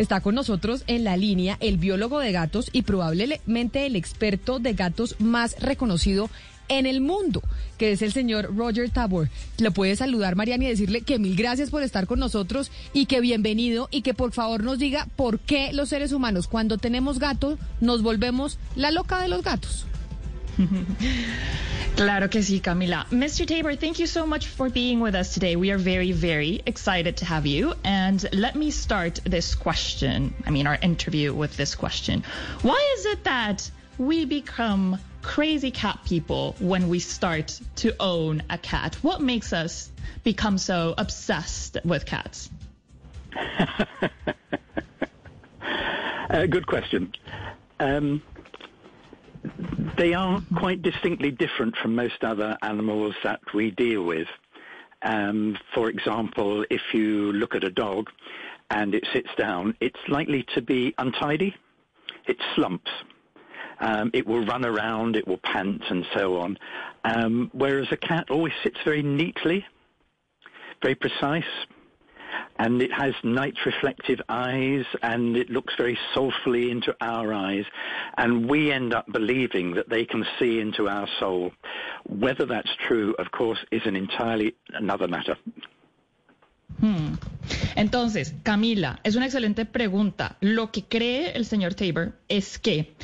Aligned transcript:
Está 0.00 0.22
con 0.22 0.34
nosotros 0.34 0.82
en 0.86 1.04
la 1.04 1.18
línea 1.18 1.58
el 1.60 1.76
biólogo 1.76 2.20
de 2.20 2.32
gatos 2.32 2.70
y 2.72 2.84
probablemente 2.84 3.84
el 3.84 3.96
experto 3.96 4.58
de 4.58 4.72
gatos 4.72 5.14
más 5.18 5.60
reconocido 5.60 6.30
en 6.68 6.86
el 6.86 7.02
mundo, 7.02 7.42
que 7.76 7.92
es 7.92 8.00
el 8.00 8.10
señor 8.10 8.56
Roger 8.56 8.88
Tabor. 8.88 9.28
Le 9.58 9.70
puede 9.70 9.96
saludar, 9.96 10.36
Mariana, 10.36 10.64
y 10.64 10.68
decirle 10.68 11.02
que 11.02 11.18
mil 11.18 11.36
gracias 11.36 11.68
por 11.68 11.82
estar 11.82 12.06
con 12.06 12.18
nosotros 12.18 12.70
y 12.94 13.04
que 13.04 13.20
bienvenido 13.20 13.88
y 13.90 14.00
que 14.00 14.14
por 14.14 14.32
favor 14.32 14.64
nos 14.64 14.78
diga 14.78 15.06
por 15.16 15.38
qué 15.38 15.74
los 15.74 15.90
seres 15.90 16.12
humanos 16.12 16.48
cuando 16.48 16.78
tenemos 16.78 17.18
gatos 17.18 17.58
nos 17.82 18.02
volvemos 18.02 18.58
la 18.76 18.92
loca 18.92 19.20
de 19.20 19.28
los 19.28 19.42
gatos. 19.42 19.84
Claro 21.96 22.28
que 22.28 22.40
sí, 22.40 22.62
Camila. 22.62 23.04
Mr. 23.10 23.46
Tabor, 23.46 23.74
thank 23.76 23.98
you 23.98 24.06
so 24.06 24.24
much 24.24 24.46
for 24.46 24.70
being 24.70 25.00
with 25.00 25.14
us 25.14 25.34
today. 25.34 25.54
We 25.56 25.70
are 25.70 25.76
very, 25.76 26.12
very 26.12 26.62
excited 26.64 27.18
to 27.18 27.26
have 27.26 27.44
you. 27.44 27.74
And 27.84 28.26
let 28.32 28.56
me 28.56 28.70
start 28.70 29.20
this 29.24 29.54
question, 29.54 30.32
I 30.46 30.50
mean, 30.50 30.66
our 30.66 30.78
interview 30.80 31.34
with 31.34 31.58
this 31.58 31.74
question. 31.74 32.24
Why 32.62 32.94
is 32.96 33.04
it 33.04 33.24
that 33.24 33.70
we 33.98 34.24
become 34.24 34.98
crazy 35.20 35.70
cat 35.70 35.98
people 36.06 36.56
when 36.58 36.88
we 36.88 37.00
start 37.00 37.60
to 37.76 37.94
own 38.00 38.44
a 38.48 38.56
cat? 38.56 38.94
What 39.02 39.20
makes 39.20 39.52
us 39.52 39.90
become 40.24 40.56
so 40.56 40.94
obsessed 40.96 41.76
with 41.84 42.06
cats? 42.06 42.48
uh, 46.30 46.46
good 46.46 46.66
question. 46.66 47.12
Um, 47.78 48.22
they 49.96 50.14
are 50.14 50.42
quite 50.56 50.82
distinctly 50.82 51.30
different 51.30 51.76
from 51.76 51.94
most 51.94 52.22
other 52.22 52.56
animals 52.62 53.14
that 53.22 53.40
we 53.54 53.70
deal 53.70 54.02
with. 54.02 54.28
Um, 55.02 55.56
for 55.74 55.88
example, 55.88 56.64
if 56.70 56.82
you 56.92 57.32
look 57.32 57.54
at 57.54 57.64
a 57.64 57.70
dog 57.70 58.10
and 58.70 58.94
it 58.94 59.06
sits 59.12 59.30
down, 59.36 59.76
it's 59.80 60.00
likely 60.08 60.44
to 60.54 60.62
be 60.62 60.94
untidy. 60.98 61.54
It 62.26 62.36
slumps. 62.54 62.90
Um, 63.80 64.10
it 64.12 64.26
will 64.26 64.44
run 64.44 64.64
around, 64.64 65.16
it 65.16 65.26
will 65.26 65.40
pant 65.42 65.82
and 65.88 66.06
so 66.14 66.38
on. 66.38 66.58
Um, 67.04 67.50
whereas 67.52 67.88
a 67.90 67.96
cat 67.96 68.30
always 68.30 68.52
sits 68.62 68.76
very 68.84 69.02
neatly, 69.02 69.64
very 70.82 70.94
precise, 70.94 71.44
and 72.58 72.82
it 72.82 72.92
has 72.92 73.14
night 73.22 73.54
reflective 73.64 74.20
eyes 74.28 74.84
and 75.02 75.36
it 75.36 75.50
looks 75.50 75.74
very 75.76 75.98
soulfully 76.14 76.70
into 76.70 76.94
our 77.00 77.32
eyes 77.32 77.64
and 78.16 78.48
we 78.50 78.72
end 78.72 78.94
up 78.94 79.06
believing 79.12 79.74
that 79.74 79.88
they 79.88 80.04
can 80.04 80.24
see 80.38 80.60
into 80.60 80.88
our 80.88 81.08
soul. 81.18 81.52
Whether 82.08 82.46
that's 82.46 82.70
true, 82.88 83.14
of 83.18 83.30
course, 83.30 83.58
is 83.70 83.82
an 83.84 83.96
entirely 83.96 84.54
another 84.72 85.08
matter. 85.08 85.36
Hmm. 86.80 87.14
Entonces, 87.76 88.34
Camila, 88.42 89.00
es 89.04 89.16
una 89.16 89.26
excelente 89.26 89.66
pregunta. 89.66 90.36
Lo 90.40 90.70
que 90.70 90.84
cree 90.84 91.32
el 91.32 91.44
señor 91.44 91.74
Tabor 91.74 92.12
es 92.28 92.58
que 92.58 92.94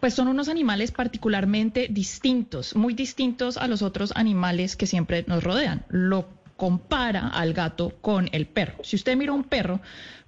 pues 0.00 0.14
son 0.14 0.28
unos 0.28 0.48
animales 0.48 0.92
particularmente 0.92 1.88
distintos, 1.90 2.74
muy 2.74 2.94
distintos 2.94 3.58
a 3.58 3.68
los 3.68 3.82
otros 3.82 4.12
animales 4.16 4.74
que 4.74 4.86
siempre 4.86 5.24
nos 5.28 5.44
rodean. 5.44 5.84
Lo 5.90 6.26
compara 6.60 7.28
al 7.28 7.54
gato 7.54 7.94
con 8.02 8.28
el 8.32 8.44
perro. 8.44 8.84
Si 8.84 8.94
usted 8.94 9.16
mira 9.16 9.32
un 9.32 9.44
perro, 9.44 9.80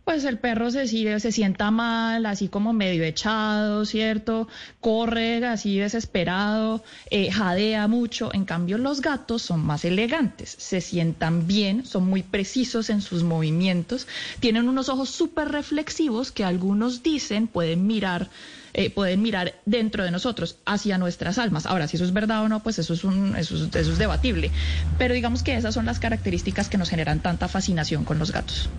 pues 0.02 0.24
el 0.24 0.38
perro 0.38 0.70
se, 0.70 0.86
se 0.86 1.30
sienta 1.30 1.70
mal, 1.70 2.24
así 2.24 2.48
como 2.48 2.72
medio 2.72 3.04
echado, 3.04 3.84
¿cierto? 3.84 4.48
Corre 4.80 5.44
así 5.44 5.76
desesperado, 5.76 6.82
eh, 7.10 7.30
jadea 7.30 7.86
mucho. 7.86 8.30
En 8.32 8.46
cambio, 8.46 8.78
los 8.78 9.02
gatos 9.02 9.42
son 9.42 9.60
más 9.60 9.84
elegantes, 9.84 10.56
se 10.58 10.80
sientan 10.80 11.46
bien, 11.46 11.84
son 11.84 12.06
muy 12.06 12.22
precisos 12.22 12.88
en 12.88 13.02
sus 13.02 13.24
movimientos, 13.24 14.08
tienen 14.40 14.70
unos 14.70 14.88
ojos 14.88 15.10
súper 15.10 15.48
reflexivos 15.48 16.32
que 16.32 16.44
algunos 16.44 17.02
dicen 17.02 17.46
pueden 17.46 17.86
mirar 17.86 18.30
eh, 18.74 18.90
pueden 18.90 19.20
mirar 19.22 19.54
dentro 19.66 20.04
de 20.04 20.10
nosotros, 20.10 20.58
hacia 20.64 20.98
nuestras 20.98 21.38
almas. 21.38 21.66
Ahora, 21.66 21.88
si 21.88 21.96
eso 21.96 22.04
es 22.04 22.12
verdad 22.12 22.42
o 22.42 22.48
no, 22.48 22.62
pues 22.62 22.78
eso 22.78 22.94
es, 22.94 23.04
un, 23.04 23.36
eso, 23.36 23.56
es, 23.56 23.74
eso 23.74 23.92
es 23.92 23.98
debatible. 23.98 24.50
Pero 24.98 25.14
digamos 25.14 25.42
que 25.42 25.54
esas 25.56 25.74
son 25.74 25.86
las 25.86 25.98
características 25.98 26.68
que 26.68 26.78
nos 26.78 26.88
generan 26.88 27.20
tanta 27.20 27.48
fascinación 27.48 28.04
con 28.04 28.18
los 28.18 28.32
gatos. 28.32 28.70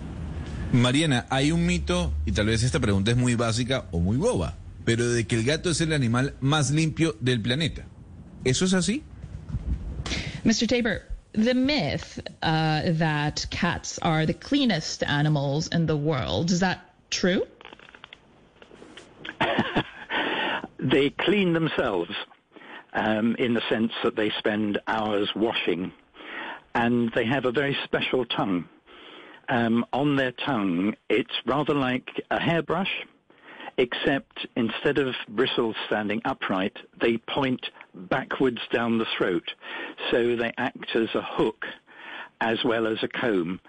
Mariana, 0.72 1.26
hay 1.30 1.52
un 1.52 1.64
mito, 1.64 2.12
y 2.26 2.32
tal 2.32 2.46
vez 2.46 2.64
esta 2.64 2.80
pregunta 2.80 3.12
es 3.12 3.16
muy 3.16 3.36
básica 3.36 3.86
o 3.92 4.00
muy 4.00 4.16
boba, 4.16 4.56
pero 4.84 5.08
de 5.08 5.24
que 5.26 5.36
el 5.36 5.44
gato 5.44 5.70
es 5.70 5.80
el 5.80 5.92
animal 5.92 6.34
más 6.40 6.72
limpio 6.72 7.16
del 7.20 7.40
planeta. 7.40 7.84
¿Eso 8.44 8.64
es 8.64 8.74
así? 8.74 9.04
Mr. 10.44 10.66
Tabor, 10.66 11.02
the 11.32 11.54
myth 11.54 12.18
uh, 12.42 12.82
that 12.98 13.46
cats 13.50 13.98
are 14.02 14.26
the 14.26 14.34
cleanest 14.34 15.04
animals 15.04 15.68
in 15.72 15.86
the 15.86 15.96
world, 15.96 16.50
is 16.50 16.58
that 16.58 16.80
true? 17.10 17.46
they 20.78 21.10
clean 21.10 21.52
themselves 21.52 22.10
um, 22.92 23.34
in 23.38 23.54
the 23.54 23.62
sense 23.68 23.92
that 24.02 24.16
they 24.16 24.30
spend 24.38 24.78
hours 24.86 25.30
washing, 25.34 25.92
and 26.74 27.10
they 27.14 27.24
have 27.24 27.44
a 27.44 27.52
very 27.52 27.76
special 27.84 28.24
tongue. 28.24 28.66
Um, 29.48 29.84
on 29.92 30.16
their 30.16 30.32
tongue, 30.32 30.94
it's 31.10 31.34
rather 31.46 31.74
like 31.74 32.08
a 32.30 32.40
hairbrush, 32.40 32.90
except 33.76 34.46
instead 34.56 34.98
of 34.98 35.14
bristles 35.28 35.76
standing 35.86 36.22
upright, 36.24 36.76
they 37.00 37.18
point 37.18 37.66
backwards 37.94 38.60
down 38.72 38.98
the 38.98 39.06
throat. 39.18 39.44
So 40.10 40.36
they 40.36 40.52
act 40.56 40.94
as 40.94 41.08
a 41.14 41.22
hook 41.22 41.64
as 42.40 42.58
well 42.64 42.86
as 42.86 42.98
a 43.02 43.08
comb. 43.08 43.60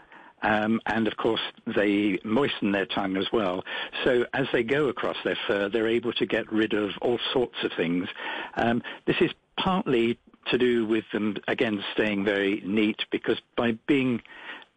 Um, 0.45 0.79
and 0.85 1.07
of 1.07 1.17
course, 1.17 1.41
they 1.65 2.19
moisten 2.23 2.71
their 2.71 2.85
tongue 2.85 3.17
as 3.17 3.25
well. 3.33 3.63
So 4.03 4.25
as 4.35 4.45
they 4.53 4.61
go 4.61 4.89
across 4.89 5.17
their 5.23 5.37
fur, 5.47 5.69
they're 5.69 5.87
able 5.87 6.13
to 6.13 6.25
get 6.27 6.51
rid 6.51 6.73
of 6.73 6.91
all 7.01 7.19
sorts 7.33 7.63
of 7.63 7.71
things. 7.75 8.07
Um, 8.55 8.83
this 9.07 9.15
is 9.21 9.31
partly 9.57 10.19
to 10.51 10.57
do 10.59 10.85
with 10.85 11.05
them, 11.11 11.37
again, 11.47 11.83
staying 11.93 12.25
very 12.25 12.61
neat 12.63 12.99
because 13.11 13.41
by 13.57 13.71
being 13.87 14.21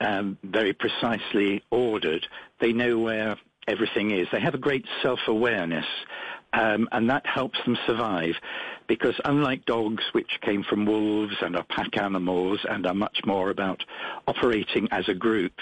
um, 0.00 0.38
very 0.42 0.72
precisely 0.72 1.62
ordered, 1.70 2.26
they 2.60 2.72
know 2.72 2.98
where 2.98 3.36
everything 3.66 4.10
is. 4.10 4.26
They 4.32 4.40
have 4.40 4.54
a 4.54 4.58
great 4.58 4.86
self-awareness, 5.02 5.84
um, 6.52 6.88
and 6.92 7.08
that 7.10 7.26
helps 7.26 7.58
them 7.64 7.76
survive. 7.86 8.34
Because 8.86 9.14
unlike 9.24 9.64
dogs, 9.66 10.04
which 10.12 10.30
came 10.40 10.64
from 10.64 10.86
wolves 10.86 11.36
and 11.42 11.56
are 11.56 11.64
pack 11.64 12.00
animals 12.00 12.60
and 12.68 12.86
are 12.86 12.94
much 12.94 13.18
more 13.26 13.50
about 13.50 13.82
operating 14.26 14.88
as 14.90 15.08
a 15.08 15.14
group, 15.14 15.52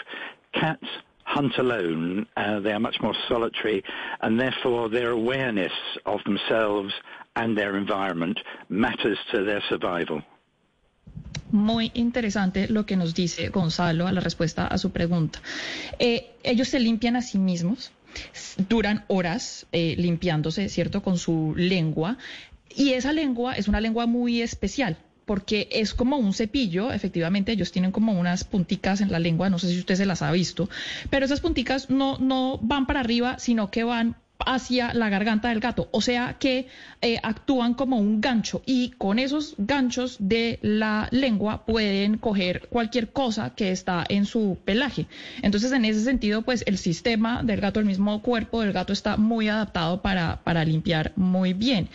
cats 0.53 0.87
hunt 1.27 1.59
alone. 1.59 2.27
Uh, 2.37 2.61
they 2.61 2.73
are 2.73 2.81
much 2.81 2.97
more 3.01 3.15
solitary, 3.29 3.83
and 4.21 4.41
therefore 4.41 4.89
their 4.89 5.11
awareness 5.11 5.73
of 6.07 6.21
themselves 6.25 6.95
and 7.35 7.59
their 7.59 7.77
environment 7.77 8.39
matters 8.69 9.19
to 9.33 9.45
their 9.45 9.63
survival. 9.69 10.23
Muy 11.53 11.91
interesante 11.95 12.69
lo 12.69 12.85
que 12.87 12.97
nos 12.97 13.15
dice 13.15 13.51
Gonzalo 13.51 14.07
a 14.07 14.13
la 14.13 14.21
respuesta 14.21 14.67
a 14.67 14.79
su 14.79 14.91
pregunta. 14.91 15.41
Eh, 15.99 16.35
ellos 16.43 16.69
se 16.69 16.81
limpian 16.81 17.17
a 17.17 17.23
sí 17.23 17.39
mismos, 17.39 17.93
duran 18.69 19.05
horas 19.09 19.67
eh, 19.73 19.95
limpiándose, 19.99 20.69
¿cierto?, 20.69 21.03
con 21.03 21.19
su 21.19 21.55
lengua. 21.57 22.19
Y 22.75 22.93
esa 22.93 23.13
lengua 23.13 23.55
es 23.55 23.69
una 23.69 23.81
lengua 23.81 24.07
muy 24.07 24.43
especial 24.43 24.97
porque 25.27 25.69
es 25.73 25.93
como 25.93 26.19
un 26.19 26.33
cepillo, 26.33 26.93
efectivamente 26.93 27.51
ellos 27.51 27.73
tienen 27.73 27.91
como 27.91 28.13
unas 28.13 28.45
punticas 28.45 29.01
en 29.01 29.11
la 29.11 29.19
lengua, 29.19 29.51
no 29.51 29.59
sé 29.59 29.69
si 29.69 29.79
usted 29.81 29.97
se 29.97 30.07
las 30.07 30.23
ha 30.23 30.31
visto, 30.31 30.71
pero 31.11 31.27
esas 31.27 31.41
punticas 31.41 31.91
no, 31.91 32.17
no 32.19 32.59
van 32.63 32.87
para 32.87 33.01
arriba, 33.01 33.39
sino 33.41 33.71
que 33.71 33.83
van 33.83 34.15
hacia 34.39 34.93
la 34.95 35.09
garganta 35.09 35.49
del 35.49 35.61
gato, 35.61 35.89
o 35.93 36.01
sea 36.01 36.37
que 36.39 36.69
eh, 37.03 37.19
actúan 37.23 37.75
como 37.75 37.99
un 37.99 38.21
gancho 38.21 38.63
y 38.67 38.91
con 38.91 39.19
esos 39.19 39.55
ganchos 39.59 40.17
de 40.19 40.59
la 40.63 41.09
lengua 41.11 41.65
pueden 41.65 42.19
coger 42.19 42.69
cualquier 42.69 43.13
cosa 43.13 43.55
que 43.55 43.71
está 43.71 44.05
en 44.09 44.25
su 44.25 44.59
pelaje. 44.65 45.07
Entonces, 45.43 45.73
en 45.73 45.85
ese 45.85 46.03
sentido, 46.03 46.43
pues 46.43 46.65
el 46.67 46.79
sistema 46.79 47.43
del 47.43 47.61
gato, 47.61 47.81
el 47.81 47.87
mismo 47.87 48.23
cuerpo 48.23 48.61
del 48.61 48.73
gato 48.73 48.93
está 48.93 49.17
muy 49.17 49.49
adaptado 49.49 50.03
para, 50.03 50.43
para 50.43 50.65
limpiar 50.65 51.13
muy 51.17 51.53
bien. 51.53 51.89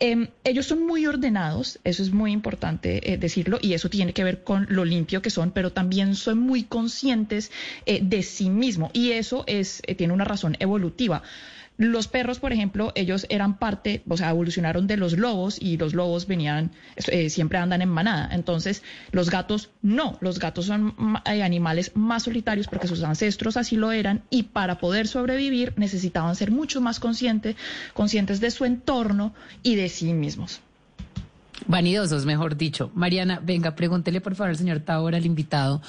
Em, 0.00 0.28
ellos 0.44 0.66
son 0.66 0.86
muy 0.86 1.06
ordenados, 1.06 1.78
eso 1.84 2.02
es 2.02 2.12
muy 2.12 2.32
importante 2.32 3.12
eh, 3.12 3.16
decirlo, 3.16 3.58
y 3.60 3.72
eso 3.72 3.90
tiene 3.90 4.12
que 4.12 4.24
ver 4.24 4.44
con 4.44 4.66
lo 4.70 4.84
limpio 4.84 5.22
que 5.22 5.30
son, 5.30 5.50
pero 5.50 5.72
también 5.72 6.14
son 6.14 6.38
muy 6.38 6.64
conscientes 6.64 7.50
eh, 7.86 8.00
de 8.02 8.22
sí 8.22 8.50
mismo 8.50 8.90
y 8.92 9.12
eso 9.12 9.44
es, 9.46 9.82
tiene 9.96 10.12
una 10.12 10.24
razón 10.24 10.56
evolutiva. 10.60 11.22
Los 11.78 12.08
perros, 12.08 12.40
por 12.40 12.52
ejemplo, 12.52 12.90
ellos 12.96 13.24
eran 13.28 13.56
parte, 13.56 14.02
o 14.08 14.16
sea, 14.16 14.30
evolucionaron 14.30 14.88
de 14.88 14.96
los 14.96 15.16
lobos 15.16 15.58
y 15.60 15.76
los 15.76 15.94
lobos 15.94 16.26
venían, 16.26 16.72
eh, 17.06 17.30
siempre 17.30 17.58
andan 17.58 17.82
en 17.82 17.88
manada. 17.88 18.28
Entonces, 18.32 18.82
los 19.12 19.30
gatos 19.30 19.70
no, 19.80 20.18
los 20.20 20.40
gatos 20.40 20.66
son 20.66 20.96
eh, 21.24 21.40
animales 21.44 21.92
más 21.94 22.24
solitarios 22.24 22.66
porque 22.66 22.88
sus 22.88 23.04
ancestros 23.04 23.56
así 23.56 23.76
lo 23.76 23.92
eran 23.92 24.24
y 24.28 24.42
para 24.42 24.78
poder 24.78 25.06
sobrevivir 25.06 25.72
necesitaban 25.76 26.34
ser 26.34 26.50
mucho 26.50 26.80
más 26.80 26.98
conscientes, 26.98 27.54
conscientes 27.94 28.40
de 28.40 28.50
su 28.50 28.64
entorno 28.64 29.32
y 29.62 29.76
de 29.76 29.88
sí 29.88 30.12
mismos. 30.12 30.60
Vanidosos, 31.68 32.26
mejor 32.26 32.56
dicho. 32.56 32.90
Mariana, 32.94 33.40
venga, 33.44 33.76
pregúntele 33.76 34.20
por 34.20 34.34
favor 34.34 34.50
al 34.50 34.56
señor 34.56 34.80
Tabor, 34.80 35.14
al 35.14 35.24
invitado, 35.24 35.80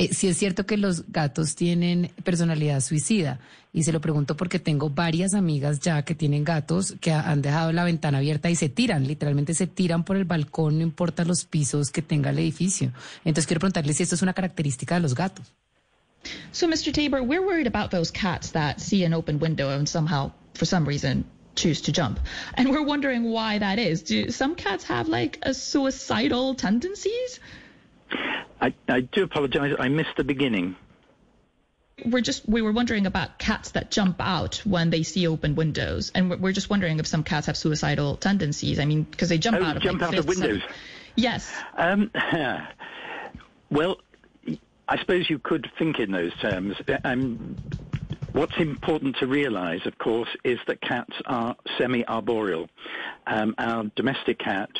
Eh, 0.00 0.14
sí 0.14 0.28
es 0.28 0.38
cierto 0.38 0.64
que 0.64 0.78
los 0.78 1.12
gatos 1.12 1.56
tienen 1.56 2.10
personalidad 2.24 2.80
suicida 2.80 3.38
y 3.70 3.82
se 3.82 3.92
lo 3.92 4.00
pregunto 4.00 4.34
porque 4.34 4.58
tengo 4.58 4.88
varias 4.88 5.34
amigas 5.34 5.78
ya 5.78 6.00
que 6.06 6.14
tienen 6.14 6.42
gatos 6.42 6.94
que 7.02 7.12
han 7.12 7.42
dejado 7.42 7.70
la 7.72 7.84
ventana 7.84 8.16
abierta 8.16 8.48
y 8.48 8.56
se 8.56 8.70
tiran, 8.70 9.06
literalmente 9.06 9.52
se 9.52 9.66
tiran 9.66 10.02
por 10.04 10.16
el 10.16 10.24
balcón, 10.24 10.78
no 10.78 10.84
importa 10.84 11.26
los 11.26 11.44
pisos 11.44 11.90
que 11.90 12.00
tenga 12.00 12.30
el 12.30 12.38
edificio. 12.38 12.92
Entonces 13.26 13.46
quiero 13.46 13.60
preguntarle 13.60 13.92
si 13.92 14.02
esto 14.02 14.14
es 14.14 14.22
una 14.22 14.32
característica 14.32 14.94
de 14.94 15.02
los 15.02 15.14
gatos. 15.14 15.52
So, 16.50 16.66
Mr. 16.66 16.92
Tabor, 16.92 17.20
we're 17.20 17.44
worried 17.44 17.66
about 17.66 17.90
those 17.90 18.10
cats 18.10 18.52
that 18.52 18.78
see 18.78 19.04
an 19.04 19.12
open 19.12 19.38
window 19.38 19.68
and 19.68 19.86
somehow, 19.86 20.32
for 20.54 20.66
some 20.66 20.86
reason, 20.88 21.26
choose 21.54 21.82
to 21.82 21.92
jump. 21.92 22.20
And 22.54 22.70
we're 22.70 22.84
wondering 22.84 23.24
why 23.24 23.58
that 23.58 23.78
is. 23.78 24.02
Do 24.02 24.30
some 24.30 24.54
cats 24.54 24.84
have 24.84 25.08
like 25.08 25.38
a 25.42 25.54
suicidal 25.54 26.54
tendencies? 26.54 27.40
I, 28.60 28.74
I 28.88 29.00
do 29.00 29.24
apologize. 29.24 29.74
I 29.78 29.88
missed 29.88 30.16
the 30.16 30.24
beginning. 30.24 30.76
We're 32.04 32.22
just 32.22 32.48
we 32.48 32.62
were 32.62 32.72
wondering 32.72 33.06
about 33.06 33.38
cats 33.38 33.72
that 33.72 33.90
jump 33.90 34.16
out 34.20 34.62
when 34.64 34.88
they 34.88 35.02
see 35.02 35.26
open 35.26 35.54
windows, 35.54 36.10
and 36.14 36.30
we're, 36.30 36.36
we're 36.38 36.52
just 36.52 36.70
wondering 36.70 36.98
if 36.98 37.06
some 37.06 37.24
cats 37.24 37.46
have 37.46 37.58
suicidal 37.58 38.16
tendencies. 38.16 38.78
I 38.78 38.86
mean, 38.86 39.02
because 39.02 39.28
they 39.28 39.36
jump 39.36 39.58
oh, 39.60 39.64
out 39.64 39.76
of 39.76 39.82
jump 39.82 40.00
like, 40.00 40.14
out 40.14 40.18
of 40.18 40.26
windows. 40.26 40.62
Yes. 41.14 41.52
Um, 41.76 42.10
well, 43.70 44.00
I 44.88 44.98
suppose 44.98 45.28
you 45.28 45.38
could 45.38 45.70
think 45.78 45.98
in 45.98 46.10
those 46.10 46.34
terms. 46.38 46.76
Um, 47.04 47.56
what's 48.32 48.56
important 48.58 49.16
to 49.16 49.26
realise, 49.26 49.84
of 49.86 49.98
course, 49.98 50.28
is 50.44 50.58
that 50.66 50.80
cats 50.80 51.14
are 51.26 51.56
semi-arboreal. 51.78 52.68
Um, 53.26 53.54
our 53.58 53.84
domestic 53.96 54.38
cat, 54.38 54.70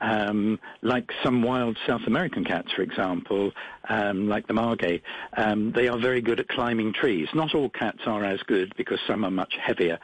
um, 0.00 0.58
like 0.82 1.10
some 1.22 1.42
wild 1.42 1.78
South 1.86 2.02
American 2.06 2.44
cats, 2.44 2.72
for 2.74 2.82
example, 2.82 3.52
um, 3.88 4.28
like 4.28 4.46
the 4.46 4.54
margay, 4.54 5.02
um, 5.36 5.72
they 5.72 5.88
are 5.88 5.98
very 5.98 6.20
good 6.20 6.40
at 6.40 6.48
climbing 6.48 6.92
trees. 6.92 7.28
Not 7.34 7.54
all 7.54 7.68
cats 7.68 8.00
are 8.06 8.24
as 8.24 8.40
good 8.46 8.72
because 8.76 8.98
some 9.06 9.24
are 9.24 9.30
much 9.30 9.54
heavier, 9.60 9.98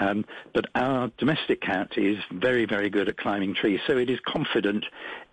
um, 0.00 0.24
but 0.54 0.66
our 0.74 1.10
domestic 1.18 1.60
cat 1.60 1.90
is 1.96 2.18
very, 2.32 2.64
very 2.64 2.90
good 2.90 3.08
at 3.08 3.16
climbing 3.16 3.54
trees. 3.54 3.80
So 3.86 3.96
it 3.96 4.10
is 4.10 4.18
confident 4.26 4.84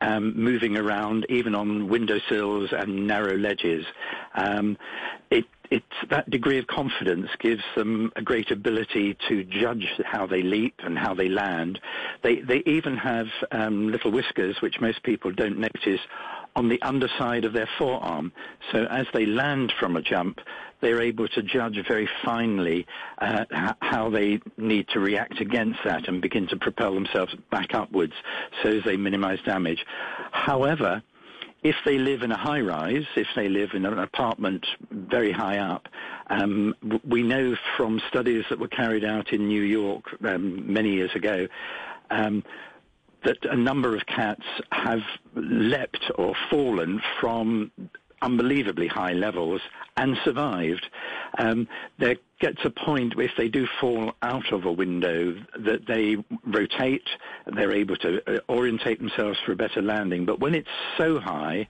um, 0.01 0.35
moving 0.35 0.77
around, 0.77 1.25
even 1.29 1.55
on 1.55 1.87
windowsills 1.87 2.71
and 2.71 3.07
narrow 3.07 3.37
ledges. 3.37 3.85
It 5.31 5.45
that 6.09 6.29
degree 6.29 6.57
of 6.57 6.67
confidence 6.67 7.29
gives 7.39 7.63
them 7.75 8.11
a 8.15 8.21
great 8.21 8.49
ability 8.51 9.15
to 9.27 9.43
judge 9.43 9.85
how 10.03 10.25
they 10.25 10.41
leap 10.41 10.75
and 10.79 10.97
how 10.97 11.13
they 11.13 11.29
land. 11.29 11.79
They 12.23 12.41
they 12.41 12.63
even 12.65 12.97
have 12.97 13.27
um, 13.51 13.91
little 13.91 14.11
whiskers, 14.11 14.57
which 14.61 14.81
most 14.81 15.03
people 15.03 15.31
don't 15.31 15.59
notice, 15.59 16.01
on 16.55 16.69
the 16.69 16.81
underside 16.81 17.45
of 17.45 17.53
their 17.53 17.69
forearm. 17.77 18.31
So 18.71 18.85
as 18.85 19.05
they 19.13 19.25
land 19.25 19.73
from 19.79 19.95
a 19.95 20.01
jump, 20.01 20.39
they're 20.81 21.01
able 21.01 21.27
to 21.29 21.43
judge 21.43 21.77
very 21.87 22.09
finely 22.23 22.87
uh, 23.19 23.45
how 23.81 24.09
they 24.09 24.39
need 24.57 24.87
to 24.89 24.99
react 24.99 25.41
against 25.41 25.79
that 25.85 26.07
and 26.07 26.21
begin 26.21 26.47
to 26.47 26.57
propel 26.57 26.93
themselves 26.93 27.35
back 27.51 27.73
upwards 27.73 28.13
so 28.63 28.69
as 28.69 28.83
they 28.85 28.97
minimize 28.97 29.39
damage. 29.45 29.85
However, 30.31 31.03
if 31.63 31.75
they 31.85 31.97
live 31.97 32.21
in 32.21 32.31
a 32.31 32.37
high 32.37 32.61
rise, 32.61 33.05
if 33.15 33.27
they 33.35 33.49
live 33.49 33.71
in 33.73 33.85
an 33.85 33.99
apartment 33.99 34.65
very 34.91 35.31
high 35.31 35.57
up, 35.57 35.87
um, 36.29 36.73
we 37.07 37.21
know 37.21 37.55
from 37.75 38.01
studies 38.07 38.45
that 38.49 38.59
were 38.59 38.67
carried 38.67 39.03
out 39.03 39.33
in 39.33 39.47
New 39.47 39.63
York 39.63 40.03
um, 40.23 40.71
many 40.71 40.93
years 40.93 41.11
ago 41.15 41.47
um, 42.11 42.43
that 43.25 43.37
a 43.43 43.55
number 43.55 43.95
of 43.95 44.05
cats 44.05 44.43
have 44.71 45.01
leapt 45.35 46.11
or 46.15 46.33
fallen 46.49 47.01
from 47.19 47.71
unbelievably 48.21 48.87
high 48.87 49.13
levels 49.13 49.61
and 49.97 50.17
survived. 50.23 50.87
Um, 51.37 51.67
there 51.97 52.15
gets 52.39 52.59
a 52.63 52.69
point 52.69 53.15
where 53.15 53.25
if 53.25 53.33
they 53.37 53.49
do 53.49 53.67
fall 53.81 54.13
out 54.21 54.51
of 54.53 54.65
a 54.65 54.71
window 54.71 55.35
that 55.59 55.85
they 55.87 56.15
rotate, 56.45 57.07
they're 57.47 57.73
able 57.73 57.97
to 57.97 58.21
uh, 58.27 58.39
orientate 58.49 58.99
themselves 58.99 59.37
for 59.45 59.51
a 59.51 59.55
better 59.55 59.81
landing. 59.81 60.25
But 60.25 60.39
when 60.39 60.55
it's 60.55 60.69
so 60.97 61.19
high, 61.19 61.67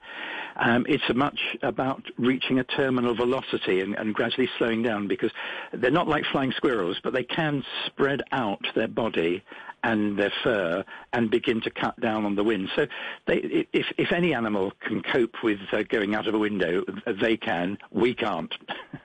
um, 0.58 0.86
it's 0.88 1.04
much 1.16 1.40
about 1.64 2.04
reaching 2.18 2.60
a 2.60 2.64
terminal 2.64 3.16
velocity 3.16 3.82
and, 3.82 3.96
and 3.96 4.14
gradually 4.14 4.50
slowing 4.58 4.84
down 4.84 5.08
because 5.08 5.32
they're 5.74 5.90
not 5.90 6.08
like 6.08 6.26
flying 6.32 6.52
squirrels, 6.52 7.00
but 7.04 7.14
they 7.14 7.24
can 7.24 7.64
spread 7.88 8.22
out 8.32 8.64
their 8.76 8.88
body 8.88 9.44
and 9.84 10.18
their 10.18 10.32
fur 10.44 10.84
and 11.14 11.32
begin 11.32 11.62
to 11.62 11.70
cut 11.70 12.00
down 12.00 12.26
on 12.26 12.36
the 12.36 12.44
wind. 12.44 12.70
So 12.76 12.88
they, 13.28 13.68
if, 13.74 13.86
if 13.98 14.12
any 14.12 14.34
animal 14.34 14.72
can 14.82 15.02
cope 15.02 15.44
with 15.44 15.60
uh, 15.72 15.84
going 15.84 16.16
out 16.16 16.28
of 16.28 16.34
a 16.34 16.40
window, 16.40 16.84
they 17.22 17.38
can. 17.38 17.78
We 17.92 18.14
can't. 18.14 18.54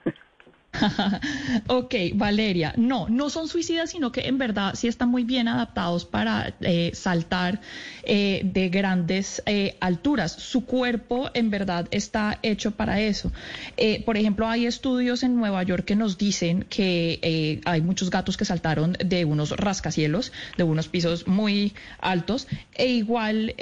ok, 1.67 1.95
Valeria, 2.13 2.73
no, 2.77 3.07
no 3.09 3.29
son 3.29 3.47
suicidas, 3.47 3.91
sino 3.91 4.11
que 4.11 4.21
en 4.21 4.37
verdad 4.37 4.73
sí 4.75 4.87
están 4.87 5.09
muy 5.09 5.23
bien 5.23 5.47
adaptados 5.47 6.05
para 6.05 6.55
eh, 6.61 6.91
saltar 6.93 7.61
eh, 8.03 8.41
de 8.43 8.69
grandes 8.69 9.41
eh, 9.45 9.77
alturas. 9.79 10.31
Su 10.31 10.65
cuerpo 10.65 11.29
en 11.33 11.49
verdad 11.49 11.87
está 11.91 12.39
hecho 12.43 12.71
para 12.71 13.01
eso. 13.01 13.31
Eh, 13.77 14.03
por 14.03 14.17
ejemplo, 14.17 14.47
hay 14.47 14.65
estudios 14.65 15.23
en 15.23 15.35
Nueva 15.35 15.63
York 15.63 15.85
que 15.85 15.95
nos 15.95 16.17
dicen 16.17 16.65
que 16.69 17.19
eh, 17.21 17.61
hay 17.65 17.81
muchos 17.81 18.09
gatos 18.09 18.37
que 18.37 18.45
saltaron 18.45 18.93
de 18.93 19.25
unos 19.25 19.51
rascacielos, 19.51 20.31
de 20.57 20.63
unos 20.63 20.87
pisos 20.87 21.27
muy 21.27 21.73
altos, 21.99 22.47
e 22.73 22.87
igual 22.87 23.53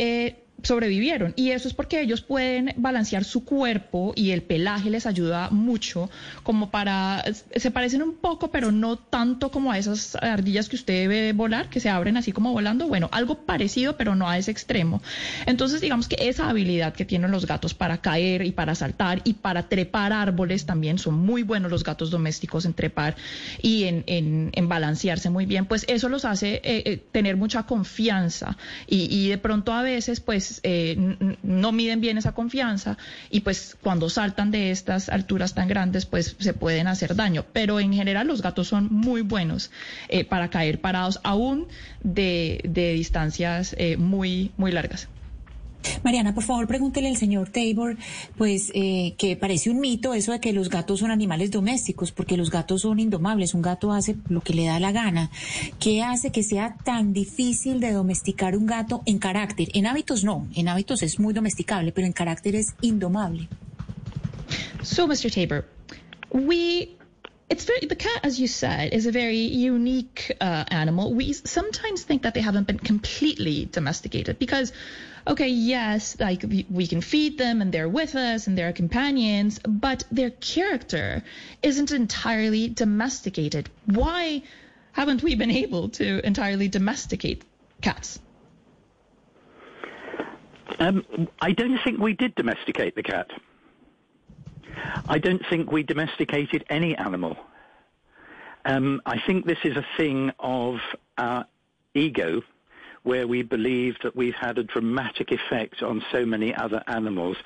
sobrevivieron. 0.62 1.34
Y 1.36 1.52
eso 1.52 1.68
es 1.68 1.74
porque 1.74 2.02
ellos 2.02 2.22
pueden 2.22 2.74
balancear 2.78 3.24
su 3.24 3.44
cuerpo 3.44 4.14
y 4.16 4.32
el 4.32 4.42
pelaje 4.44 4.90
les 4.90 5.06
ayuda 5.06 5.50
mucho 5.50 6.10
como 6.44 6.72
para, 6.72 7.24
se 7.56 7.72
parecen 7.72 8.02
un 8.02 8.16
poco, 8.16 8.50
pero 8.50 8.72
no 8.72 8.98
tanto 8.98 9.52
como 9.52 9.72
a 9.72 9.78
esas 9.78 10.16
ardillas 10.16 10.70
que 10.70 10.76
usted 10.76 11.08
ve 11.10 11.34
volar, 11.34 11.70
que 11.70 11.80
se 11.80 11.90
abren 11.90 12.18
así 12.18 12.32
como 12.32 12.52
volando. 12.54 12.88
Bueno, 12.88 13.10
algo 13.12 13.46
parecido, 13.46 13.98
pero 13.98 14.16
no 14.16 14.30
a 14.30 14.38
ese 14.38 14.52
extremo. 14.52 15.02
Entonces, 15.46 15.82
digamos 15.82 16.08
que 16.08 16.16
esa 16.20 16.50
habilidad 16.50 16.94
que 16.94 17.06
tienen 17.06 17.32
los 17.32 17.46
gatos 17.46 17.74
para 17.74 18.00
caer 18.00 18.46
y 18.46 18.52
para 18.52 18.76
saltar 18.76 19.22
y 19.26 19.34
para 19.34 19.68
trepar 19.68 20.14
árboles 20.14 20.66
también 20.66 20.98
son 20.98 21.16
muy 21.16 21.44
buenos 21.44 21.72
los 21.72 21.84
gatos 21.84 22.10
domésticos 22.10 22.66
en 22.66 22.74
trepar 22.74 23.16
y 23.62 23.84
en, 23.84 24.04
en, 24.08 24.50
en 24.54 24.70
balancearse 24.70 25.30
muy 25.30 25.46
bien, 25.46 25.66
pues 25.66 25.86
eso 25.88 26.10
los 26.10 26.26
hace 26.26 26.56
eh, 26.56 26.84
eh, 26.86 27.04
tener 27.12 27.36
mucha 27.36 27.64
confianza 27.64 28.58
y, 28.88 29.14
y 29.14 29.28
de 29.28 29.38
pronto 29.38 29.74
a 29.74 29.82
veces 29.82 30.20
pues 30.20 30.43
eh, 30.64 31.38
no 31.44 31.72
miden 31.72 32.02
bien 32.02 32.18
esa 32.18 32.34
confianza 32.34 32.98
y 33.30 33.42
pues 33.42 33.78
cuando 33.82 34.10
saltan 34.10 34.52
de 34.52 34.72
estas 34.72 35.10
alturas 35.10 35.54
tan 35.54 35.68
grandes 35.68 36.06
pues 36.06 36.36
se 36.40 36.54
pueden 36.54 36.88
hacer 36.88 37.16
daño. 37.16 37.46
Pero 37.54 37.80
en 37.80 37.94
general 37.94 38.28
los 38.28 38.42
gatos 38.42 38.68
son 38.68 38.88
muy 38.92 39.22
buenos 39.22 39.72
eh, 40.10 40.26
para 40.26 40.50
caer 40.50 40.82
parados 40.82 41.20
aún 41.24 41.68
de, 42.02 42.62
de 42.64 42.94
distancias 42.94 43.76
eh, 43.78 43.98
muy, 43.98 44.52
muy 44.58 44.72
largas. 44.72 45.08
Mariana, 46.04 46.34
por 46.34 46.44
favor, 46.44 46.68
pregúntele 46.68 47.10
al 47.10 47.18
señor 47.18 47.50
Tabor, 47.50 47.98
pues 48.38 48.72
eh, 48.74 49.16
que 49.18 49.36
parece 49.36 49.70
un 49.70 49.80
mito 49.80 50.14
eso 50.14 50.32
de 50.32 50.40
que 50.40 50.54
los 50.54 50.70
gatos 50.70 51.00
son 51.00 51.12
animales 51.12 51.52
domésticos, 51.52 52.12
porque 52.12 52.38
los 52.38 52.50
gatos 52.50 52.82
son 52.82 53.00
indomables, 53.00 53.54
un 53.54 53.62
gato 53.62 53.92
hace 53.92 54.16
lo 54.30 54.42
que 54.42 54.54
le 54.54 54.66
da 54.66 54.80
la 54.80 54.92
gana. 54.92 55.30
¿Qué 55.80 56.02
hace 56.04 56.32
que 56.32 56.44
sea 56.44 56.76
tan 56.84 57.14
difícil 57.14 57.80
de 57.80 57.92
domesticar 57.92 58.58
un 58.58 58.66
gato 58.66 59.02
en 59.06 59.20
carácter? 59.20 59.70
En 59.74 59.88
hábitos 59.88 60.24
no, 60.24 60.48
en 60.56 60.68
hábitos 60.68 61.04
es 61.04 61.20
muy 61.20 61.34
domesticable, 61.34 61.92
pero 61.92 62.08
en 62.08 62.14
carácter 62.14 62.56
es 62.56 62.76
indomable. 62.82 63.48
So, 64.82 65.08
Mr. 65.08 65.32
Tabor, 65.32 65.66
we 66.32 66.98
it's 67.50 67.66
very 67.66 67.86
the 67.88 67.96
cat 67.96 68.20
as 68.24 68.40
you 68.40 68.48
said 68.48 68.94
is 68.94 69.06
a 69.06 69.12
very 69.12 69.38
unique 69.38 70.36
uh, 70.42 70.64
animal 70.70 71.14
we 71.14 71.34
sometimes 71.34 72.04
think 72.04 72.24
that 72.24 72.34
they 72.34 72.42
haven't 72.42 72.66
been 72.66 72.80
completely 72.80 73.70
domesticated 73.72 74.40
because 74.40 74.74
okay 75.28 75.48
yes 75.48 76.20
like 76.20 76.44
we, 76.70 76.88
can 76.88 77.02
feed 77.02 77.38
them 77.38 77.62
and 77.62 77.72
they're 77.72 77.90
with 77.90 78.16
us 78.16 78.48
and 78.48 78.58
they're 78.58 78.74
companions 78.74 79.60
but 79.60 80.04
their 80.12 80.30
character 80.30 81.24
isn't 81.62 81.92
entirely 81.92 82.68
domesticated 82.68 83.70
why 83.86 84.42
haven't 84.92 85.24
we 85.24 85.36
been 85.36 85.52
able 85.52 85.90
to 85.90 86.26
entirely 86.26 86.68
domesticate 86.68 87.44
cats 87.82 88.20
Um, 90.80 91.06
I 91.42 91.52
don't 91.52 91.80
think 91.84 92.00
we 92.00 92.14
did 92.14 92.36
domesticate 92.36 92.96
the 92.96 93.04
cat. 93.04 93.30
I 95.08 95.18
don't 95.20 95.42
think 95.50 95.72
we 95.72 95.84
domesticated 95.84 96.66
any 96.70 96.96
animal. 96.96 97.38
Um, 98.66 99.02
I 99.06 99.20
think 99.26 99.46
this 99.46 99.60
is 99.64 99.76
a 99.78 99.86
thing 99.98 100.32
of 100.40 100.78
our 101.18 101.46
ego, 101.94 102.42
where 103.04 103.28
we 103.28 103.44
believe 103.44 103.96
that 104.04 104.16
we've 104.16 104.36
had 104.36 104.58
a 104.58 104.64
dramatic 104.64 105.32
effect 105.32 105.84
on 105.84 106.04
so 106.12 106.26
many 106.26 106.56
other 106.56 106.82
animals. 106.88 107.38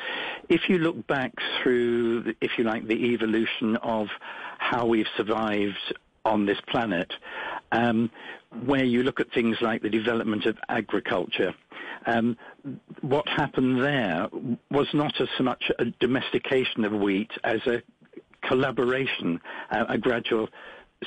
If 0.49 0.69
you 0.69 0.77
look 0.77 1.07
back 1.07 1.33
through, 1.61 2.33
if 2.41 2.57
you 2.57 2.63
like, 2.63 2.87
the 2.87 3.13
evolution 3.13 3.75
of 3.77 4.07
how 4.59 4.85
we've 4.85 5.07
survived 5.15 5.93
on 6.25 6.45
this 6.45 6.59
planet, 6.67 7.11
um, 7.71 8.11
where 8.65 8.83
you 8.83 9.03
look 9.03 9.19
at 9.19 9.31
things 9.33 9.57
like 9.61 9.81
the 9.81 9.89
development 9.89 10.45
of 10.45 10.57
agriculture. 10.69 11.53
Um, 12.05 12.37
what 13.01 13.27
happened 13.27 13.81
there 13.81 14.27
was 14.71 14.87
not 14.93 15.19
as 15.19 15.27
much 15.39 15.71
a 15.79 15.85
domestication 15.85 16.85
of 16.85 16.93
wheat 16.93 17.31
as 17.43 17.65
a 17.65 17.81
collaboration, 18.41 19.39
uh, 19.71 19.85
a 19.89 19.97
gradual 19.97 20.49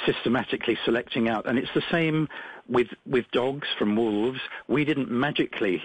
systematically 0.07 0.79
selecting 0.85 1.29
out. 1.29 1.47
And 1.47 1.59
it's 1.59 1.73
the 1.75 1.83
same 1.91 2.29
with, 2.71 2.89
with 3.05 3.31
dogs 3.33 3.69
from 3.79 3.97
wolves. 3.97 4.41
We 4.69 4.85
didn't 4.85 5.11
magically 5.11 5.83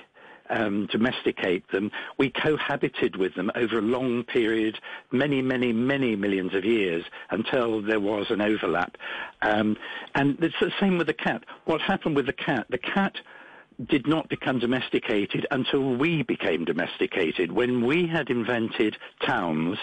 um, 0.49 0.87
domesticate 0.91 1.69
them. 1.71 1.91
We 2.17 2.29
cohabited 2.29 3.15
with 3.17 3.35
them 3.35 3.51
over 3.55 3.79
a 3.79 3.81
long 3.81 4.23
period, 4.23 4.79
many, 5.11 5.41
many, 5.41 5.73
many 5.73 6.15
millions 6.15 6.53
of 6.53 6.63
years, 6.63 7.03
until 7.31 7.81
there 7.81 7.99
was 7.99 8.27
an 8.29 8.41
overlap. 8.41 8.97
Um, 9.41 9.77
and 10.13 10.37
it's 10.41 10.55
the 10.59 10.71
same 10.79 10.97
with 10.97 11.07
the 11.07 11.13
cat. 11.13 11.43
What 11.65 11.81
happened 11.81 12.15
with 12.15 12.27
the 12.27 12.33
cat? 12.33 12.67
The 12.69 12.77
cat 12.77 13.15
did 13.87 14.07
not 14.07 14.29
become 14.29 14.59
domesticated 14.59 15.45
until 15.51 15.95
we 15.95 16.23
became 16.23 16.65
domesticated. 16.65 17.51
When 17.51 17.85
we 17.85 18.07
had 18.07 18.29
invented 18.29 18.97
towns, 19.25 19.77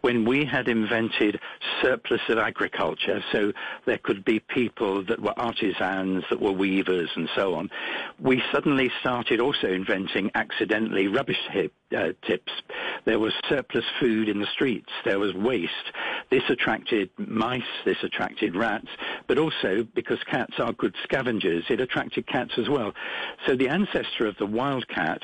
when 0.00 0.24
we 0.24 0.44
had 0.44 0.68
invented 0.68 1.40
surplus 1.82 2.20
of 2.28 2.38
agriculture, 2.38 3.22
so 3.32 3.52
there 3.84 3.98
could 3.98 4.24
be 4.24 4.40
people 4.40 5.04
that 5.04 5.20
were 5.20 5.38
artisans, 5.38 6.24
that 6.30 6.40
were 6.40 6.52
weavers 6.52 7.10
and 7.14 7.28
so 7.34 7.54
on, 7.54 7.70
we 8.18 8.42
suddenly 8.52 8.90
started 9.00 9.40
also 9.40 9.68
inventing 9.68 10.30
accidentally 10.34 11.08
rubbish 11.08 11.36
hip, 11.50 11.72
uh, 11.94 12.12
tips. 12.26 12.52
There 13.04 13.18
was 13.18 13.32
surplus 13.48 13.84
food 14.00 14.28
in 14.28 14.40
the 14.40 14.46
streets. 14.46 14.90
There 15.04 15.18
was 15.18 15.34
waste. 15.34 15.72
This 16.30 16.42
attracted 16.48 17.10
mice. 17.18 17.62
This 17.84 18.02
attracted 18.02 18.56
rats. 18.56 18.88
But 19.26 19.38
also, 19.38 19.86
because 19.94 20.18
cats 20.24 20.54
are 20.58 20.72
good 20.72 20.94
scavengers, 21.04 21.64
it 21.68 21.80
attracted 21.80 22.26
cats 22.26 22.52
as 22.58 22.68
well. 22.68 22.92
So 23.46 23.56
the 23.56 23.68
ancestor 23.68 24.26
of 24.26 24.36
the 24.38 24.46
wild 24.46 24.88
cat 24.88 25.22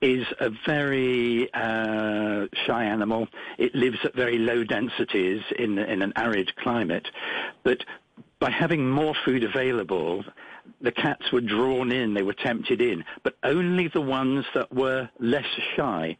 is 0.00 0.26
a 0.40 0.50
very 0.66 1.52
uh, 1.54 2.46
shy 2.66 2.84
animal. 2.84 3.26
It 3.58 3.74
lives 3.74 3.98
at 4.04 4.14
very 4.14 4.38
low 4.38 4.64
densities 4.64 5.42
in, 5.58 5.78
in 5.78 6.02
an 6.02 6.12
arid 6.16 6.54
climate. 6.56 7.08
But 7.62 7.84
by 8.38 8.50
having 8.50 8.90
more 8.90 9.14
food 9.24 9.44
available, 9.44 10.24
the 10.80 10.92
cats 10.92 11.32
were 11.32 11.40
drawn 11.40 11.92
in, 11.92 12.14
they 12.14 12.22
were 12.22 12.34
tempted 12.34 12.80
in, 12.80 13.04
but 13.22 13.36
only 13.42 13.88
the 13.88 14.00
ones 14.00 14.44
that 14.54 14.72
were 14.72 15.08
less 15.18 15.46
shy. 15.76 16.16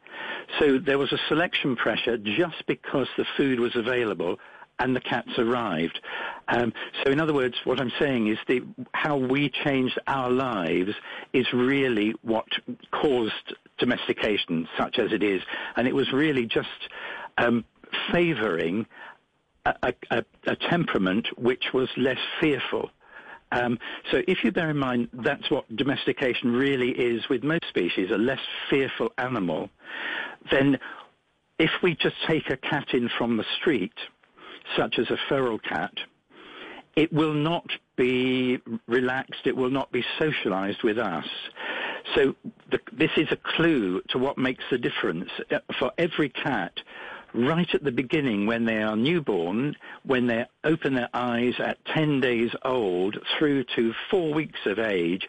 So 0.59 0.79
there 0.79 0.99
was 0.99 1.13
a 1.13 1.19
selection 1.29 1.77
pressure 1.77 2.17
just 2.19 2.67
because 2.67 3.09
the 3.17 3.27
food 3.37 3.61
was 3.61 3.77
available 3.77 4.39
and 4.79 4.95
the 4.95 5.01
cats 5.01 5.31
arrived. 5.39 6.01
Um, 6.49 6.73
so 7.03 7.13
in 7.13 7.21
other 7.21 7.33
words, 7.33 7.55
what 7.65 7.81
I'm 7.81 7.93
saying 7.99 8.29
is 8.29 8.39
the, 8.49 8.63
how 8.93 9.17
we 9.17 9.49
changed 9.49 9.99
our 10.07 10.31
lives 10.31 10.93
is 11.33 11.47
really 11.53 12.15
what 12.23 12.47
caused 12.91 13.55
domestication, 13.79 14.69
such 14.77 14.99
as 14.99 15.13
it 15.13 15.23
is. 15.23 15.43
And 15.77 15.87
it 15.87 15.95
was 15.95 16.13
really 16.13 16.47
just 16.47 16.69
um, 17.39 17.65
favouring 18.13 18.87
a, 19.65 19.95
a, 20.11 20.25
a 20.47 20.57
temperament 20.57 21.29
which 21.39 21.73
was 21.73 21.89
less 21.97 22.19
fearful. 22.41 22.91
Um, 23.53 23.79
so 24.11 24.23
if 24.27 24.43
you 24.43 24.51
bear 24.51 24.71
in 24.71 24.79
mind 24.79 25.09
that's 25.13 25.51
what 25.51 25.65
domestication 25.77 26.53
really 26.53 26.91
is 26.91 27.29
with 27.29 27.45
most 27.45 27.67
species, 27.69 28.11
a 28.11 28.19
less 28.19 28.41
fearful 28.69 29.13
animal, 29.19 29.71
then 30.51 30.79
if 31.59 31.71
we 31.83 31.95
just 31.95 32.17
take 32.27 32.51
a 32.51 32.57
cat 32.57 32.89
in 32.95 33.09
from 33.17 33.37
the 33.37 33.45
street, 33.61 33.95
such 34.77 34.99
as 34.99 35.11
a 35.11 35.17
feral 35.29 35.59
cat, 35.59 35.93
it 36.97 37.13
will 37.13 37.35
not 37.35 37.67
be 37.97 38.59
relaxed, 38.87 39.47
it 39.47 39.57
will 39.57 39.71
not 39.71 39.91
be 39.93 40.05
socialized 40.19 40.83
with 40.83 40.99
us. 40.99 41.27
So 42.15 42.35
the, 42.71 42.81
this 42.93 43.11
is 43.17 43.29
a 43.31 43.37
clue 43.37 44.01
to 44.11 44.19
what 44.19 44.39
makes 44.39 44.65
the 44.71 44.79
difference. 44.79 45.31
Uh, 45.51 45.59
for 45.79 45.91
every 45.99 46.29
cat, 46.29 46.73
right 47.35 47.69
at 47.75 47.83
the 47.83 47.93
beginning 47.93 48.47
when 48.47 48.65
they 48.65 48.83
are 48.83 48.97
newborn, 48.97 49.77
when 50.05 50.27
they 50.27 50.47
open 50.63 50.95
their 50.95 51.11
eyes 51.13 51.55
at 51.59 51.85
10 51.87 52.21
days 52.21 52.51
old 52.65 53.19
through 53.37 53.65
to 53.77 53.93
four 54.11 54.33
weeks 54.33 54.61
of 54.67 54.79
age, 54.79 55.29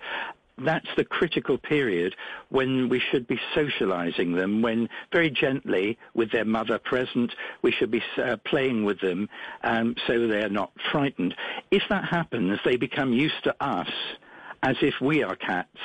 that's 0.58 0.88
the 0.96 1.04
critical 1.04 1.58
period 1.58 2.16
when 2.50 2.88
we 2.88 3.02
should 3.12 3.28
be 3.28 3.40
socializing 3.54 4.34
them, 4.34 4.62
when 4.62 4.88
very 5.12 5.30
gently, 5.30 5.98
with 6.14 6.32
their 6.32 6.46
mother 6.46 6.80
present, 6.80 7.34
we 7.62 7.72
should 7.72 7.92
be 7.92 8.02
uh, 8.18 8.38
playing 8.46 8.86
with 8.86 9.00
them 9.02 9.28
um, 9.64 9.96
so 10.08 10.28
they're 10.28 10.50
not 10.50 10.72
frightened. 10.92 11.36
If 11.72 11.84
that 11.90 12.06
happens, 12.06 12.60
they 12.64 12.78
become 12.78 13.12
used 13.12 13.44
to 13.44 13.56
us 13.60 13.90
as 14.64 14.78
if 14.82 14.96
we 15.02 15.24
are 15.24 15.36
cats, 15.36 15.78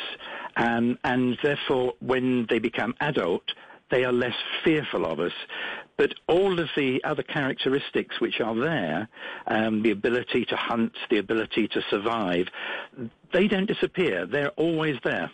um, 0.57 0.99
and 1.05 1.37
therefore, 1.43 1.95
when 2.01 2.47
they 2.49 2.59
become 2.59 2.95
adult, 3.01 3.43
they 3.91 4.05
are 4.05 4.13
less 4.13 4.35
fearful 4.65 5.05
of 5.05 5.21
us. 5.21 5.33
But 5.97 6.15
all 6.29 6.59
of 6.59 6.69
the 6.77 7.03
other 7.05 7.23
characteristics 7.23 8.21
which 8.21 8.41
are 8.41 8.55
there, 8.55 9.09
um, 9.47 9.83
the 9.83 9.91
ability 9.91 10.47
to 10.47 10.57
hunt, 10.57 10.93
the 11.11 11.19
ability 11.19 11.69
to 11.69 11.83
survive, 11.91 12.47
they 13.33 13.49
don't 13.49 13.67
disappear. 13.67 14.27
They're 14.27 14.51
always 14.51 14.97
there. 15.05 15.31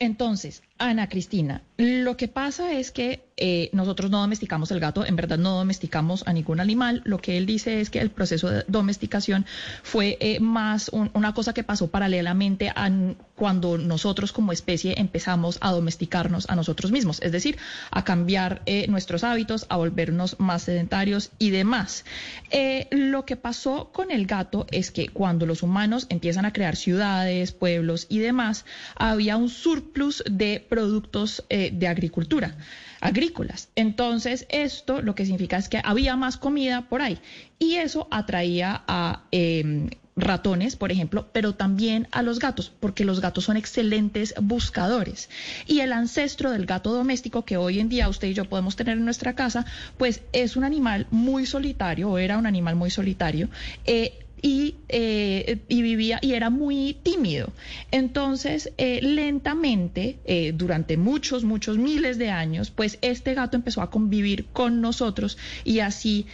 Entonces, 0.00 0.60
Ana 0.80 1.08
Cristina, 1.08 1.62
lo 1.80 2.16
que 2.16 2.26
pasa 2.26 2.72
es 2.72 2.90
que 2.90 3.22
eh, 3.38 3.70
nosotros 3.72 4.10
no 4.10 4.20
domesticamos 4.20 4.70
el 4.70 4.80
gato, 4.80 5.06
en 5.06 5.16
verdad 5.16 5.38
no 5.38 5.56
domesticamos 5.56 6.24
a 6.26 6.34
ningún 6.34 6.60
animal. 6.60 7.00
Lo 7.06 7.18
que 7.18 7.38
él 7.38 7.46
dice 7.46 7.80
es 7.80 7.88
que 7.88 8.00
el 8.00 8.10
proceso 8.10 8.50
de 8.50 8.64
domesticación 8.68 9.46
fue 9.82 10.18
eh, 10.20 10.40
más 10.40 10.90
una 10.90 11.32
cosa 11.32 11.54
que 11.54 11.64
pasó 11.64 11.88
paralelamente 11.88 12.68
a 12.68 12.90
cuando 13.34 13.78
nosotros 13.78 14.32
como 14.32 14.52
especie 14.52 15.00
empezamos 15.00 15.56
a 15.62 15.72
domesticarnos 15.72 16.50
a 16.50 16.56
nosotros 16.56 16.92
mismos, 16.92 17.22
es 17.22 17.32
decir, 17.32 17.56
a 17.90 18.04
cambiar 18.04 18.60
eh, 18.66 18.86
nuestros 18.88 19.24
hábitos, 19.24 19.64
a 19.70 19.78
volvernos 19.78 20.36
más 20.38 20.64
sedentarios 20.64 21.30
y 21.38 21.48
demás. 21.48 22.04
lo 22.90 23.24
que 23.24 23.36
pasó 23.36 23.90
con 23.90 24.10
el 24.10 24.26
gato 24.26 24.66
es 24.70 24.90
que 24.90 25.08
cuando 25.08 25.46
los 25.46 25.62
humanos 25.62 26.06
empiezan 26.10 26.44
a 26.44 26.52
crear 26.52 26.76
ciudades, 26.76 27.52
pueblos 27.52 28.04
y 28.10 28.18
demás, 28.18 28.66
había 28.96 29.38
un 29.38 29.48
surplus 29.48 30.22
de 30.30 30.66
productos 30.70 31.44
eh, 31.50 31.70
de 31.74 31.86
agricultura, 31.86 32.56
agrícolas. 33.00 33.68
Entonces, 33.76 34.46
esto 34.48 35.02
lo 35.02 35.14
que 35.14 35.26
significa 35.26 35.58
es 35.58 35.68
que 35.68 35.82
había 35.84 36.16
más 36.16 36.38
comida 36.38 36.88
por 36.88 37.02
ahí 37.02 37.18
y 37.58 37.74
eso 37.74 38.08
atraía 38.10 38.82
a... 38.88 39.24
Em, 39.30 39.90
ratones, 40.20 40.76
por 40.76 40.92
ejemplo, 40.92 41.28
pero 41.32 41.54
también 41.54 42.08
a 42.12 42.22
los 42.22 42.38
gatos, 42.38 42.72
porque 42.80 43.04
los 43.04 43.20
gatos 43.20 43.44
son 43.44 43.56
excelentes 43.56 44.34
buscadores. 44.40 45.28
Y 45.66 45.80
el 45.80 45.92
ancestro 45.92 46.50
del 46.50 46.66
gato 46.66 46.92
doméstico 46.92 47.44
que 47.44 47.56
hoy 47.56 47.80
en 47.80 47.88
día 47.88 48.08
usted 48.08 48.28
y 48.28 48.34
yo 48.34 48.44
podemos 48.44 48.76
tener 48.76 48.98
en 48.98 49.04
nuestra 49.04 49.34
casa, 49.34 49.64
pues 49.96 50.22
es 50.32 50.56
un 50.56 50.64
animal 50.64 51.06
muy 51.10 51.46
solitario, 51.46 52.10
o 52.10 52.18
era 52.18 52.38
un 52.38 52.46
animal 52.46 52.76
muy 52.76 52.90
solitario. 52.90 53.48
Eh, 53.84 54.18
y, 54.42 54.76
eh, 54.88 55.58
y, 55.68 55.82
vivía 55.82 56.18
y 56.22 56.32
era 56.32 56.50
muy 56.50 56.96
tímido. 57.02 57.52
Entonces, 57.90 58.72
eh, 58.78 59.00
lentamente, 59.02 60.18
eh, 60.24 60.52
durante 60.54 60.96
muchos, 60.96 61.44
muchos 61.44 61.78
miles 61.78 62.18
de 62.18 62.30
años, 62.30 62.70
pues 62.70 62.98
este 63.02 63.34
gato 63.34 63.56
empezó 63.56 63.82
a 63.82 63.90
convivir 63.90 64.46
con 64.52 64.80
nosotros 64.80 65.38
y 65.64 65.80
así 65.80 66.26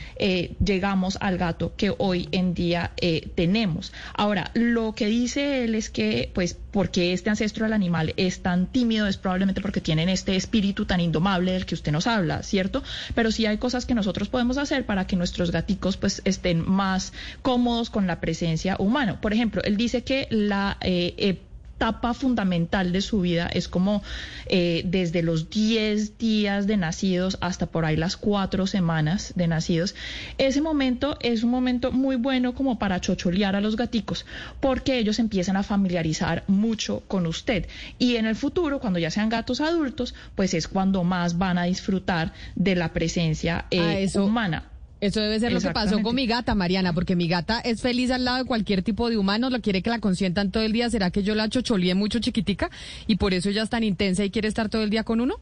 llegamos 0.64 1.18
al 1.20 1.38
gato 1.38 1.74
que 1.76 1.92
hoy 1.98 2.28
en 2.32 2.54
día 2.54 2.92
tenemos. 3.34 3.92
Ahora, 4.14 4.50
lo 4.54 4.94
que 4.94 5.06
dice 5.06 5.64
él 5.64 5.74
es 5.74 5.90
que, 5.90 6.30
pues, 6.34 6.58
porque 6.76 7.12
este 7.12 7.30
ancestro 7.30 7.64
del 7.64 7.72
animal 7.72 8.12
es 8.16 8.42
tan 8.42 8.66
tímido 8.66 9.06
es 9.06 9.16
probablemente 9.16 9.60
porque 9.60 9.80
tienen 9.80 10.08
este 10.08 10.36
espíritu 10.36 10.84
tan 10.84 11.00
indomable 11.00 11.52
del 11.52 11.66
que 11.66 11.74
usted 11.74 11.92
nos 11.92 12.06
habla, 12.06 12.42
¿cierto? 12.42 12.82
Pero 13.14 13.30
sí 13.30 13.46
hay 13.46 13.58
cosas 13.58 13.86
que 13.86 13.94
nosotros 13.94 14.28
podemos 14.28 14.58
hacer 14.58 14.84
para 14.84 15.06
que 15.06 15.16
nuestros 15.16 15.50
gaticos 15.50 15.96
pues 15.96 16.20
estén 16.24 16.68
más 16.68 17.12
cómodos 17.42 17.90
con 17.96 18.06
la 18.06 18.20
presencia 18.20 18.76
humana. 18.78 19.22
Por 19.22 19.32
ejemplo, 19.32 19.62
él 19.64 19.78
dice 19.78 20.04
que 20.04 20.28
la 20.28 20.76
eh, 20.82 21.14
etapa 21.16 22.12
fundamental 22.12 22.92
de 22.92 23.00
su 23.00 23.22
vida 23.22 23.46
es 23.46 23.68
como 23.68 24.02
eh, 24.50 24.82
desde 24.84 25.22
los 25.22 25.48
10 25.48 26.18
días 26.18 26.66
de 26.66 26.76
nacidos 26.76 27.38
hasta 27.40 27.64
por 27.64 27.86
ahí 27.86 27.96
las 27.96 28.18
4 28.18 28.66
semanas 28.66 29.32
de 29.34 29.46
nacidos. 29.46 29.94
Ese 30.36 30.60
momento 30.60 31.16
es 31.22 31.42
un 31.42 31.50
momento 31.50 31.90
muy 31.90 32.16
bueno 32.16 32.54
como 32.54 32.78
para 32.78 33.00
chocholear 33.00 33.56
a 33.56 33.62
los 33.62 33.76
gaticos 33.76 34.26
porque 34.60 34.98
ellos 34.98 35.18
empiezan 35.18 35.56
a 35.56 35.62
familiarizar 35.62 36.44
mucho 36.48 37.02
con 37.08 37.26
usted. 37.26 37.66
Y 37.98 38.16
en 38.16 38.26
el 38.26 38.36
futuro, 38.36 38.78
cuando 38.78 38.98
ya 38.98 39.10
sean 39.10 39.30
gatos 39.30 39.62
adultos, 39.62 40.14
pues 40.34 40.52
es 40.52 40.68
cuando 40.68 41.02
más 41.02 41.38
van 41.38 41.56
a 41.56 41.64
disfrutar 41.64 42.34
de 42.56 42.74
la 42.74 42.92
presencia 42.92 43.64
eh, 43.70 44.06
humana. 44.16 44.64
Eso 45.00 45.20
debe 45.20 45.38
ser 45.38 45.52
lo 45.52 45.60
que 45.60 45.70
pasó 45.70 46.00
con 46.02 46.14
mi 46.14 46.26
gata, 46.26 46.54
Mariana, 46.54 46.92
porque 46.94 47.16
mi 47.16 47.28
gata 47.28 47.60
es 47.60 47.82
feliz 47.82 48.10
al 48.10 48.24
lado 48.24 48.38
de 48.38 48.44
cualquier 48.44 48.82
tipo 48.82 49.10
de 49.10 49.18
humano, 49.18 49.50
la 49.50 49.60
quiere 49.60 49.82
que 49.82 49.90
la 49.90 49.98
consientan 49.98 50.50
todo 50.50 50.62
el 50.62 50.72
día. 50.72 50.88
¿Será 50.88 51.10
que 51.10 51.22
yo 51.22 51.34
la 51.34 51.48
chocholié 51.50 51.94
mucho 51.94 52.18
chiquitica 52.18 52.70
y 53.06 53.16
por 53.16 53.34
eso 53.34 53.50
ella 53.50 53.62
es 53.62 53.68
tan 53.70 53.84
intensa 53.84 54.24
y 54.24 54.30
quiere 54.30 54.48
estar 54.48 54.68
todo 54.70 54.82
el 54.82 54.88
día 54.90 55.04
con 55.04 55.20
uno? 55.20 55.34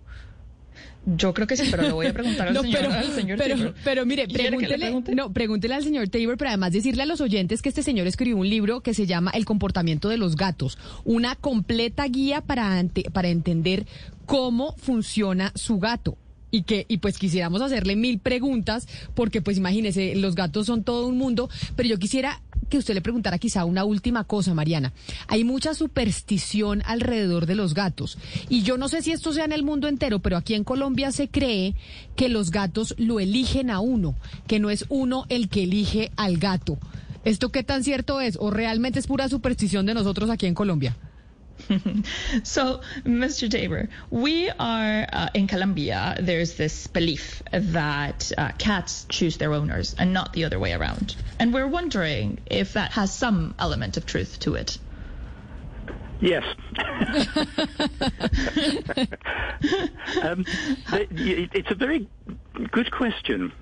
Yo 1.06 1.34
creo 1.34 1.46
que 1.46 1.54
sí, 1.56 1.64
pero 1.70 1.82
le 1.82 1.92
voy 1.92 2.06
a 2.06 2.12
preguntar 2.14 2.48
al, 2.48 2.54
No, 2.54 2.62
señor, 2.62 2.80
pero, 2.80 2.92
al 2.94 3.12
señor 3.12 3.38
pero, 3.38 3.56
Tabor. 3.56 3.74
pero 3.84 4.06
mire, 4.06 4.26
¿Quiere 4.26 4.56
que 4.56 4.66
le 4.66 4.78
pregúntele, 4.78 5.14
no, 5.14 5.32
pregúntele 5.32 5.74
al 5.74 5.84
señor 5.84 6.08
Tabor, 6.08 6.36
pero 6.38 6.48
además 6.48 6.72
decirle 6.72 7.02
a 7.02 7.06
los 7.06 7.20
oyentes 7.20 7.60
que 7.60 7.68
este 7.68 7.82
señor 7.82 8.06
escribió 8.06 8.38
un 8.38 8.48
libro 8.48 8.80
que 8.80 8.94
se 8.94 9.06
llama 9.06 9.30
El 9.34 9.44
comportamiento 9.44 10.08
de 10.08 10.16
los 10.16 10.34
gatos, 10.34 10.78
una 11.04 11.36
completa 11.36 12.06
guía 12.08 12.40
para, 12.40 12.78
ante- 12.78 13.10
para 13.12 13.28
entender 13.28 13.86
cómo 14.24 14.74
funciona 14.78 15.52
su 15.54 15.78
gato. 15.78 16.16
Y 16.54 16.62
que, 16.62 16.86
y 16.88 16.98
pues 16.98 17.18
quisiéramos 17.18 17.62
hacerle 17.62 17.96
mil 17.96 18.20
preguntas, 18.20 18.86
porque 19.16 19.42
pues 19.42 19.56
imagínese, 19.56 20.14
los 20.14 20.36
gatos 20.36 20.66
son 20.66 20.84
todo 20.84 21.08
un 21.08 21.18
mundo, 21.18 21.50
pero 21.74 21.88
yo 21.88 21.98
quisiera 21.98 22.42
que 22.70 22.78
usted 22.78 22.94
le 22.94 23.02
preguntara 23.02 23.38
quizá 23.38 23.64
una 23.64 23.84
última 23.84 24.22
cosa, 24.22 24.54
Mariana. 24.54 24.92
Hay 25.26 25.42
mucha 25.42 25.74
superstición 25.74 26.84
alrededor 26.86 27.46
de 27.46 27.56
los 27.56 27.74
gatos. 27.74 28.18
Y 28.48 28.62
yo 28.62 28.78
no 28.78 28.88
sé 28.88 29.02
si 29.02 29.10
esto 29.10 29.32
sea 29.32 29.46
en 29.46 29.50
el 29.50 29.64
mundo 29.64 29.88
entero, 29.88 30.20
pero 30.20 30.36
aquí 30.36 30.54
en 30.54 30.62
Colombia 30.62 31.10
se 31.10 31.26
cree 31.26 31.74
que 32.14 32.28
los 32.28 32.52
gatos 32.52 32.94
lo 32.98 33.18
eligen 33.18 33.68
a 33.68 33.80
uno, 33.80 34.14
que 34.46 34.60
no 34.60 34.70
es 34.70 34.84
uno 34.90 35.26
el 35.30 35.48
que 35.48 35.64
elige 35.64 36.12
al 36.14 36.38
gato. 36.38 36.78
¿Esto 37.24 37.50
qué 37.50 37.64
tan 37.64 37.82
cierto 37.82 38.20
es? 38.20 38.36
¿O 38.40 38.52
realmente 38.52 39.00
es 39.00 39.08
pura 39.08 39.28
superstición 39.28 39.86
de 39.86 39.94
nosotros 39.94 40.30
aquí 40.30 40.46
en 40.46 40.54
Colombia? 40.54 40.96
So, 42.42 42.80
Mr. 43.04 43.50
Tabor, 43.50 43.88
we 44.10 44.50
are 44.50 45.06
uh, 45.12 45.28
in 45.34 45.46
Colombia. 45.46 46.16
There's 46.20 46.54
this 46.54 46.86
belief 46.86 47.42
that 47.52 48.32
uh, 48.36 48.52
cats 48.58 49.06
choose 49.08 49.38
their 49.38 49.52
owners 49.52 49.94
and 49.98 50.12
not 50.12 50.32
the 50.32 50.44
other 50.44 50.58
way 50.58 50.72
around. 50.72 51.16
And 51.38 51.54
we're 51.54 51.68
wondering 51.68 52.38
if 52.46 52.74
that 52.74 52.92
has 52.92 53.12
some 53.12 53.54
element 53.58 53.96
of 53.96 54.06
truth 54.06 54.38
to 54.40 54.54
it. 54.54 54.78
Yes. 56.20 56.44
um, 60.22 60.44
it's 61.10 61.70
a 61.70 61.74
very 61.74 62.08
good 62.70 62.90
question 62.90 63.52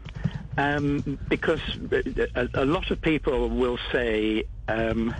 um, 0.59 1.19
because 1.29 1.61
a, 1.91 2.49
a 2.55 2.65
lot 2.65 2.91
of 2.91 3.01
people 3.01 3.49
will 3.49 3.79
say 3.91 4.45
um, 4.69 5.15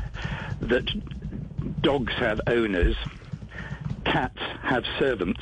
that 0.61 0.89
dogs 1.83 2.13
have 2.15 2.41
owners, 2.47 2.97
cats 4.05 4.41
have 4.63 4.85
servants. 4.99 5.41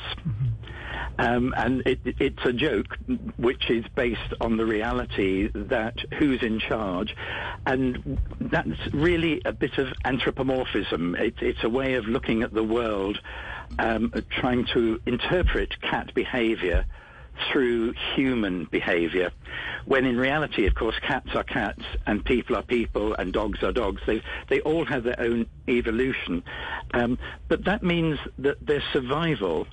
Um, 1.19 1.53
and 1.55 1.83
it, 1.85 1.99
it's 2.19 2.43
a 2.45 2.53
joke 2.53 2.97
which 3.37 3.69
is 3.69 3.85
based 3.95 4.33
on 4.39 4.57
the 4.57 4.65
reality 4.65 5.49
that 5.53 5.95
who's 6.17 6.41
in 6.41 6.59
charge. 6.59 7.15
And 7.65 8.19
that's 8.39 8.93
really 8.93 9.41
a 9.45 9.51
bit 9.51 9.77
of 9.77 9.93
anthropomorphism. 10.03 11.15
It, 11.15 11.35
it's 11.41 11.63
a 11.63 11.69
way 11.69 11.93
of 11.95 12.05
looking 12.05 12.41
at 12.41 12.53
the 12.53 12.63
world, 12.63 13.19
um, 13.77 14.11
trying 14.29 14.65
to 14.73 14.99
interpret 15.05 15.79
cat 15.81 16.13
behavior 16.15 16.85
through 17.51 17.93
human 18.15 18.65
behavior, 18.65 19.31
when 19.85 20.05
in 20.05 20.17
reality, 20.17 20.67
of 20.67 20.75
course, 20.75 20.95
cats 21.01 21.29
are 21.33 21.43
cats 21.43 21.83
and 22.05 22.23
people 22.23 22.55
are 22.55 22.63
people 22.63 23.13
and 23.13 23.33
dogs 23.33 23.63
are 23.63 23.71
dogs. 23.71 24.01
They, 24.05 24.21
they 24.49 24.61
all 24.61 24.85
have 24.85 25.03
their 25.03 25.19
own 25.19 25.47
evolution. 25.67 26.43
Um, 26.93 27.17
but 27.47 27.65
that 27.65 27.83
means 27.83 28.19
that 28.39 28.65
their 28.65 28.83
survival 28.93 29.67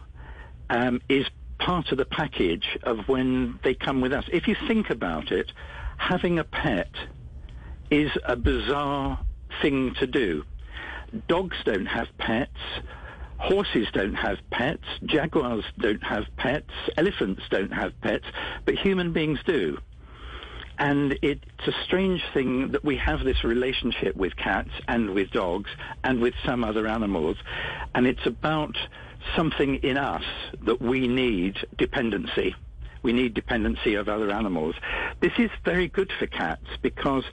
um, 0.70 1.00
is 1.08 1.26
part 1.58 1.90
of 1.92 1.98
the 1.98 2.04
package 2.04 2.78
of 2.82 3.08
when 3.08 3.58
they 3.64 3.74
come 3.74 4.00
with 4.00 4.12
us. 4.12 4.24
If 4.32 4.48
you 4.48 4.56
think 4.66 4.90
about 4.90 5.32
it, 5.32 5.52
having 5.96 6.38
a 6.38 6.44
pet 6.44 6.90
is 7.90 8.10
a 8.24 8.36
bizarre 8.36 9.18
thing 9.60 9.94
to 9.98 10.06
do. 10.06 10.44
Dogs 11.26 11.56
don't 11.64 11.86
have 11.86 12.06
pets. 12.18 12.50
Horses 13.38 13.86
don't 13.92 14.14
have 14.14 14.38
pets. 14.50 14.84
Jaguars 15.04 15.64
don't 15.78 16.02
have 16.02 16.24
pets. 16.36 16.70
Elephants 16.96 17.42
don't 17.50 17.72
have 17.72 17.98
pets. 18.00 18.24
But 18.64 18.74
human 18.74 19.12
beings 19.12 19.38
do. 19.46 19.78
And 20.78 21.18
it's 21.22 21.66
a 21.66 21.72
strange 21.84 22.22
thing 22.32 22.70
that 22.72 22.84
we 22.84 22.96
have 22.96 23.24
this 23.24 23.42
relationship 23.42 24.14
with 24.14 24.36
cats 24.36 24.70
and 24.86 25.10
with 25.10 25.30
dogs 25.30 25.70
and 26.04 26.20
with 26.20 26.34
some 26.44 26.62
other 26.62 26.86
animals. 26.86 27.36
And 27.94 28.06
it's 28.06 28.26
about 28.26 28.76
something 29.36 29.76
in 29.76 29.96
us 29.96 30.22
that 30.62 30.80
we 30.80 31.08
need 31.08 31.56
dependency. 31.76 32.54
We 33.02 33.12
need 33.12 33.34
dependency 33.34 33.94
of 33.94 34.08
other 34.08 34.30
animals. 34.30 34.74
This 35.20 35.32
is 35.38 35.50
very 35.64 35.88
good 35.88 36.12
for 36.18 36.26
cats 36.26 36.66
because 36.82 37.24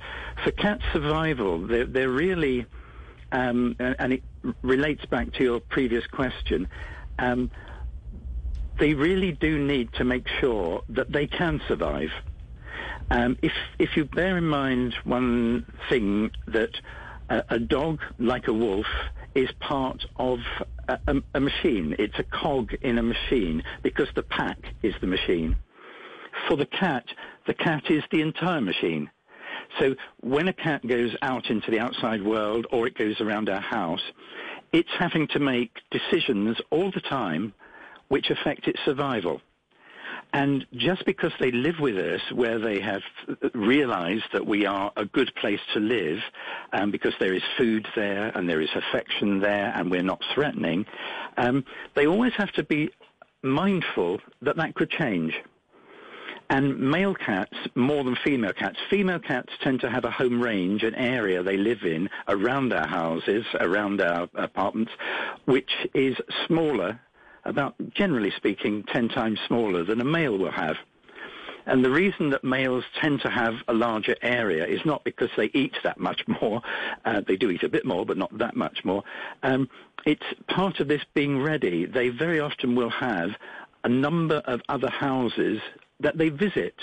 for 0.43 0.51
cat 0.51 0.79
survival, 0.93 1.67
they're, 1.67 1.85
they're 1.85 2.09
really, 2.09 2.65
um, 3.31 3.75
and 3.79 4.13
it 4.13 4.24
relates 4.61 5.05
back 5.05 5.31
to 5.34 5.43
your 5.43 5.60
previous 5.60 6.05
question, 6.08 6.67
um, 7.19 7.51
they 8.79 8.93
really 8.93 9.31
do 9.31 9.58
need 9.58 9.91
to 9.93 10.03
make 10.03 10.27
sure 10.39 10.84
that 10.89 11.12
they 11.12 11.27
can 11.27 11.62
survive. 11.67 12.10
Um, 13.12 13.38
if 13.41 13.53
if 13.79 13.95
you 13.95 14.05
bear 14.05 14.38
in 14.38 14.47
mind 14.47 14.95
one 15.03 15.65
thing 15.89 16.31
that 16.47 16.71
a, 17.29 17.43
a 17.49 17.60
dog, 17.60 18.01
like 18.19 18.47
a 18.47 18.53
wolf, 18.53 18.88
is 19.36 19.49
part 19.60 20.05
of 20.17 20.39
a, 20.88 20.99
a, 21.08 21.15
a 21.36 21.39
machine. 21.39 21.95
It's 21.99 22.17
a 22.19 22.23
cog 22.23 22.73
in 22.81 22.97
a 22.97 23.03
machine 23.03 23.63
because 23.84 24.08
the 24.15 24.23
pack 24.23 24.58
is 24.81 24.93
the 25.01 25.08
machine. 25.08 25.55
For 26.47 26.58
the 26.58 26.65
cat, 26.65 27.05
the 27.47 27.53
cat 27.53 27.84
is 27.89 28.03
the 28.12 28.21
entire 28.21 28.62
machine. 28.62 29.10
So 29.79 29.95
when 30.21 30.47
a 30.47 30.53
cat 30.53 30.85
goes 30.88 31.15
out 31.21 31.49
into 31.49 31.71
the 31.71 31.79
outside 31.79 32.23
world 32.23 32.67
or 32.71 32.88
it 32.88 32.97
goes 32.97 33.19
around 33.19 33.49
our 33.49 33.61
house, 33.61 34.01
it's 34.71 34.89
having 34.97 35.27
to 35.29 35.39
make 35.39 35.71
decisions 35.91 36.57
all 36.69 36.91
the 36.91 37.01
time 37.01 37.53
which 38.07 38.29
affect 38.29 38.67
its 38.67 38.79
survival. 38.85 39.41
And 40.33 40.65
just 40.73 41.05
because 41.05 41.31
they 41.39 41.51
live 41.51 41.79
with 41.79 41.97
us 41.97 42.21
where 42.33 42.59
they 42.59 42.81
have 42.81 43.01
realized 43.53 44.25
that 44.33 44.45
we 44.45 44.65
are 44.65 44.91
a 44.97 45.05
good 45.05 45.33
place 45.35 45.61
to 45.73 45.79
live, 45.79 46.19
um, 46.73 46.91
because 46.91 47.13
there 47.19 47.33
is 47.33 47.41
food 47.57 47.88
there 47.95 48.31
and 48.35 48.49
there 48.49 48.61
is 48.61 48.69
affection 48.75 49.39
there 49.39 49.71
and 49.75 49.89
we're 49.89 50.03
not 50.03 50.21
threatening, 50.33 50.85
um, 51.38 51.63
they 51.95 52.05
always 52.05 52.33
have 52.33 52.51
to 52.53 52.63
be 52.63 52.89
mindful 53.43 54.19
that 54.41 54.57
that 54.57 54.75
could 54.75 54.89
change. 54.89 55.33
And 56.49 56.79
male 56.79 57.15
cats, 57.15 57.55
more 57.73 58.03
than 58.03 58.15
female 58.23 58.53
cats, 58.53 58.77
female 58.89 59.19
cats 59.19 59.51
tend 59.63 59.81
to 59.81 59.89
have 59.89 60.05
a 60.05 60.12
home 60.12 60.41
range, 60.41 60.84
an 60.84 60.93
area 60.95 61.41
they 61.41 61.58
live 61.58 61.84
in 61.84 62.10
around 62.27 62.71
our 62.71 62.88
houses, 62.88 63.45
around 63.60 63.99
our 64.01 64.29
apartments, 64.36 64.91
which 65.45 65.71
is 65.93 66.15
smaller 66.45 66.99
about, 67.45 67.75
generally 67.95 68.31
speaking, 68.31 68.84
10 68.84 69.10
times 69.10 69.39
smaller 69.47 69.84
than 69.84 70.01
a 70.01 70.05
male 70.05 70.38
will 70.38 70.51
have. 70.51 70.77
And 71.67 71.84
the 71.84 71.89
reason 71.89 72.29
that 72.29 72.43
males 72.43 72.84
tend 73.01 73.21
to 73.21 73.29
have 73.29 73.55
a 73.67 73.73
larger 73.73 74.15
area 74.21 74.67
is 74.67 74.86
not 74.86 75.03
because 75.03 75.29
they 75.36 75.49
eat 75.53 75.75
that 75.84 75.99
much 75.99 76.21
more. 76.41 76.62
Uh, 77.03 77.21
they 77.27 77.36
do 77.36 77.49
eat 77.49 77.63
a 77.63 77.69
bit 77.69 77.86
more, 77.86 78.05
but 78.05 78.17
not 78.17 78.38
that 78.38 78.55
much 78.55 78.86
more. 78.86 79.03
Um, 79.41 79.67
it's 80.05 80.25
part 80.47 80.79
of 80.79 80.88
this 80.88 81.01
being 81.15 81.41
ready. 81.41 81.86
They 81.86 82.10
very 82.10 82.39
often 82.39 82.75
will 82.75 82.91
have 82.91 83.31
a 83.84 83.89
number 83.89 84.38
of 84.45 84.62
other 84.69 84.89
houses 84.89 85.60
that 85.99 86.17
they 86.17 86.29
visit 86.29 86.75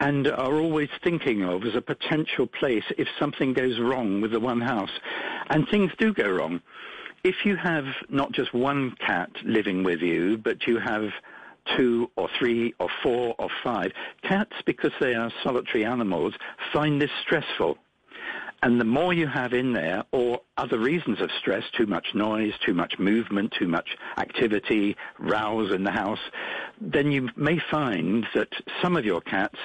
and 0.00 0.26
are 0.26 0.54
always 0.56 0.88
thinking 1.02 1.44
of 1.44 1.64
as 1.64 1.74
a 1.74 1.80
potential 1.80 2.46
place 2.46 2.84
if 2.98 3.08
something 3.18 3.52
goes 3.52 3.78
wrong 3.78 4.20
with 4.20 4.32
the 4.32 4.40
one 4.40 4.60
house. 4.60 4.90
And 5.50 5.68
things 5.68 5.92
do 5.98 6.12
go 6.12 6.28
wrong 6.28 6.60
if 7.24 7.46
you 7.46 7.56
have 7.56 7.86
not 8.10 8.32
just 8.32 8.52
one 8.52 8.94
cat 9.04 9.30
living 9.44 9.82
with 9.82 10.00
you, 10.00 10.36
but 10.36 10.66
you 10.66 10.78
have 10.78 11.08
two 11.76 12.10
or 12.16 12.28
three 12.38 12.74
or 12.78 12.88
four 13.02 13.34
or 13.38 13.48
five, 13.64 13.90
cats, 14.22 14.52
because 14.66 14.92
they 15.00 15.14
are 15.14 15.32
solitary 15.42 15.84
animals, 15.84 16.34
find 16.72 17.00
this 17.00 17.10
stressful. 17.22 17.78
And 18.64 18.80
the 18.80 18.84
more 18.86 19.12
you 19.12 19.26
have 19.26 19.52
in 19.52 19.74
there, 19.74 20.04
or 20.10 20.40
other 20.56 20.78
reasons 20.78 21.20
of 21.20 21.30
stress, 21.38 21.64
too 21.76 21.84
much 21.84 22.14
noise, 22.14 22.54
too 22.64 22.72
much 22.72 22.98
movement, 22.98 23.52
too 23.58 23.68
much 23.68 23.90
activity, 24.16 24.96
rows 25.18 25.70
in 25.70 25.84
the 25.84 25.90
house, 25.90 26.18
then 26.80 27.12
you 27.12 27.28
may 27.36 27.58
find 27.70 28.26
that 28.34 28.48
some 28.80 28.96
of 28.96 29.04
your 29.04 29.20
cats 29.20 29.58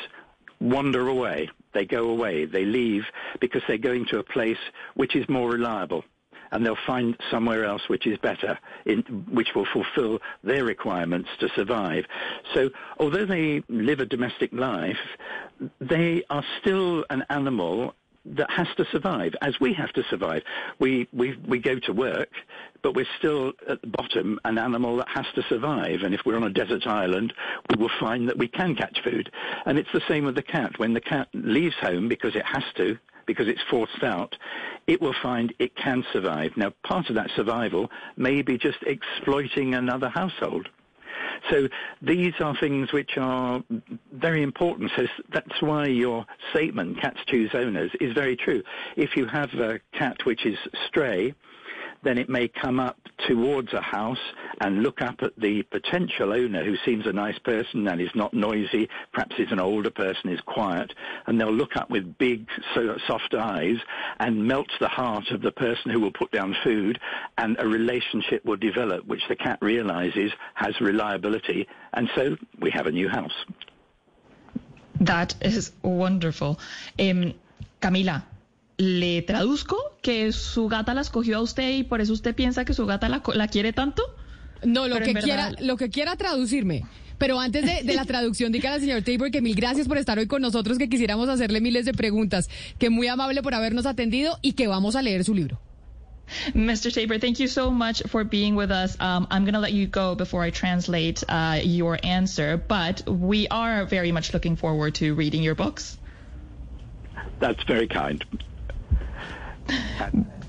wander 0.59 1.07
away. 1.07 1.49
They 1.73 1.85
go 1.85 2.09
away. 2.09 2.43
They 2.43 2.65
leave 2.65 3.05
because 3.39 3.61
they're 3.69 3.77
going 3.77 4.05
to 4.07 4.19
a 4.19 4.23
place 4.23 4.57
which 4.95 5.15
is 5.15 5.29
more 5.29 5.49
reliable 5.49 6.03
and 6.51 6.65
they'll 6.65 6.75
find 6.85 7.15
somewhere 7.31 7.63
else 7.63 7.83
which 7.87 8.05
is 8.05 8.17
better, 8.17 8.59
in, 8.85 9.01
which 9.31 9.55
will 9.55 9.67
fulfill 9.71 10.19
their 10.43 10.65
requirements 10.65 11.29
to 11.39 11.47
survive. 11.55 12.03
So 12.53 12.69
although 12.99 13.25
they 13.25 13.63
live 13.69 14.01
a 14.01 14.05
domestic 14.05 14.51
life, 14.51 14.97
they 15.79 16.23
are 16.29 16.43
still 16.59 17.05
an 17.09 17.23
animal 17.29 17.93
that 18.25 18.49
has 18.51 18.67
to 18.77 18.85
survive, 18.91 19.33
as 19.41 19.59
we 19.59 19.73
have 19.73 19.91
to 19.93 20.03
survive. 20.09 20.43
We, 20.79 21.07
we, 21.13 21.37
we 21.47 21.59
go 21.59 21.79
to 21.79 21.93
work, 21.93 22.29
but 22.81 22.95
we're 22.95 23.07
still 23.17 23.53
at 23.67 23.81
the 23.81 23.87
bottom 23.87 24.39
an 24.45 24.57
animal 24.57 24.97
that 24.97 25.09
has 25.09 25.25
to 25.35 25.43
survive. 25.43 26.01
And 26.03 26.13
if 26.13 26.21
we're 26.25 26.35
on 26.35 26.43
a 26.43 26.49
desert 26.49 26.85
island, 26.87 27.33
we 27.69 27.81
will 27.81 27.91
find 27.99 28.27
that 28.27 28.37
we 28.37 28.47
can 28.47 28.75
catch 28.75 29.01
food. 29.03 29.31
And 29.65 29.77
it's 29.77 29.91
the 29.93 30.01
same 30.07 30.25
with 30.25 30.35
the 30.35 30.43
cat. 30.43 30.77
When 30.77 30.93
the 30.93 31.01
cat 31.01 31.27
leaves 31.33 31.75
home 31.81 32.07
because 32.07 32.35
it 32.35 32.45
has 32.45 32.63
to, 32.77 32.97
because 33.25 33.47
it's 33.47 33.61
forced 33.69 34.03
out, 34.03 34.35
it 34.87 34.99
will 35.01 35.15
find 35.21 35.53
it 35.59 35.75
can 35.75 36.03
survive. 36.11 36.51
Now, 36.57 36.73
part 36.83 37.09
of 37.09 37.15
that 37.15 37.29
survival 37.35 37.91
may 38.17 38.41
be 38.41 38.57
just 38.57 38.79
exploiting 38.87 39.75
another 39.75 40.09
household. 40.09 40.67
So 41.49 41.67
these 42.01 42.33
are 42.39 42.55
things 42.59 42.91
which 42.93 43.17
are 43.17 43.63
very 44.13 44.43
important. 44.43 44.91
So 44.95 45.07
that's 45.33 45.61
why 45.61 45.85
your 45.85 46.25
statement, 46.51 47.01
cats 47.01 47.19
choose 47.27 47.51
owners, 47.53 47.91
is 47.99 48.13
very 48.13 48.35
true. 48.35 48.61
If 48.95 49.15
you 49.15 49.25
have 49.25 49.53
a 49.53 49.79
cat 49.93 50.17
which 50.25 50.45
is 50.45 50.57
stray, 50.87 51.33
then 52.03 52.17
it 52.17 52.29
may 52.29 52.47
come 52.47 52.79
up 52.79 52.97
towards 53.27 53.73
a 53.73 53.81
house 53.81 54.17
and 54.61 54.83
look 54.83 55.01
up 55.01 55.21
at 55.21 55.35
the 55.37 55.61
potential 55.63 56.33
owner 56.33 56.63
who 56.63 56.75
seems 56.85 57.05
a 57.05 57.13
nice 57.13 57.37
person 57.39 57.87
and 57.87 58.01
is 58.01 58.09
not 58.15 58.33
noisy, 58.33 58.89
perhaps 59.11 59.35
is 59.37 59.51
an 59.51 59.59
older 59.59 59.89
person, 59.89 60.29
is 60.29 60.39
quiet, 60.41 60.93
and 61.27 61.39
they'll 61.39 61.51
look 61.51 61.75
up 61.75 61.89
with 61.89 62.17
big 62.17 62.47
so, 62.73 62.97
soft 63.07 63.33
eyes 63.33 63.77
and 64.19 64.47
melt 64.47 64.69
the 64.79 64.87
heart 64.87 65.29
of 65.31 65.41
the 65.41 65.51
person 65.51 65.91
who 65.91 65.99
will 65.99 66.11
put 66.11 66.31
down 66.31 66.55
food 66.63 66.99
and 67.37 67.57
a 67.59 67.67
relationship 67.67 68.43
will 68.45 68.57
develop 68.57 69.05
which 69.05 69.21
the 69.27 69.35
cat 69.35 69.57
realizes 69.61 70.31
has 70.53 70.79
reliability 70.81 71.67
and 71.93 72.09
so 72.15 72.35
we 72.59 72.71
have 72.71 72.87
a 72.87 72.91
new 72.91 73.09
house. 73.09 73.45
That 74.99 75.35
is 75.41 75.71
wonderful. 75.81 76.59
Um, 76.99 77.33
Camila, 77.81 78.23
¿le 78.79 79.21
traduzco 79.21 79.77
que 80.01 80.31
su 80.31 80.69
gata 80.69 80.93
la 80.93 81.01
escogió 81.01 81.37
a 81.37 81.41
usted 81.41 81.69
y 81.77 81.83
por 81.83 81.99
eso 81.99 82.13
usted 82.13 82.33
piensa 82.33 82.63
que 82.63 82.73
su 82.73 82.85
gata 82.85 83.09
la, 83.09 83.21
la 83.35 83.47
quiere 83.49 83.73
tanto? 83.73 84.01
No, 84.63 84.87
lo 84.87 84.99
que, 84.99 85.13
quiera, 85.13 85.51
lo 85.59 85.77
que 85.77 85.89
quiera 85.89 86.15
traducirme. 86.15 86.85
Pero 87.17 87.39
antes 87.39 87.65
de, 87.65 87.83
de 87.83 87.93
la 87.93 88.05
traducción, 88.05 88.53
dígale 88.53 88.75
al 88.75 88.81
señor 88.81 89.01
Tabor 89.01 89.31
que 89.31 89.41
mil 89.41 89.53
gracias 89.53 89.87
por 89.89 89.97
estar 89.97 90.17
hoy 90.17 90.27
con 90.27 90.41
nosotros, 90.41 90.77
que 90.77 90.87
quisiéramos 90.87 91.27
hacerle 91.27 91.59
miles 91.59 91.85
de 91.85 91.93
preguntas, 91.93 92.49
que 92.77 92.89
muy 92.89 93.07
amable 93.07 93.43
por 93.43 93.53
habernos 93.53 93.85
atendido 93.85 94.39
y 94.41 94.53
que 94.53 94.67
vamos 94.67 94.95
a 94.95 95.01
leer 95.01 95.25
su 95.25 95.35
libro. 95.35 95.59
Mr. 96.53 96.93
Tabor, 96.93 97.19
thank 97.19 97.39
you 97.39 97.47
so 97.47 97.71
much 97.71 98.01
for 98.07 98.23
being 98.23 98.55
with 98.55 98.71
us. 98.71 98.95
Um, 99.01 99.27
I'm 99.29 99.43
going 99.43 99.55
to 99.55 99.59
let 99.59 99.73
you 99.73 99.87
go 99.87 100.15
before 100.15 100.41
I 100.41 100.51
translate 100.51 101.21
uh, 101.27 101.59
your 101.61 101.99
answer, 102.01 102.55
but 102.55 103.03
we 103.05 103.47
are 103.49 103.85
very 103.85 104.13
much 104.13 104.33
looking 104.33 104.55
forward 104.55 104.95
to 104.95 105.13
reading 105.15 105.43
your 105.43 105.55
books. 105.55 105.97
That's 107.41 107.63
very 107.63 107.87
kind. 107.87 108.23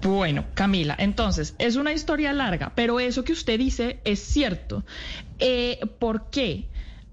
Bueno, 0.02 0.46
Camila, 0.54 0.96
entonces, 0.98 1.54
es 1.58 1.76
una 1.76 1.92
historia 1.92 2.32
larga, 2.32 2.72
pero 2.74 3.00
eso 3.00 3.22
que 3.22 3.32
usted 3.32 3.58
dice 3.58 4.00
es 4.04 4.20
cierto. 4.20 4.84
Eh, 5.38 5.78
¿Por 5.98 6.30
qué? 6.30 6.70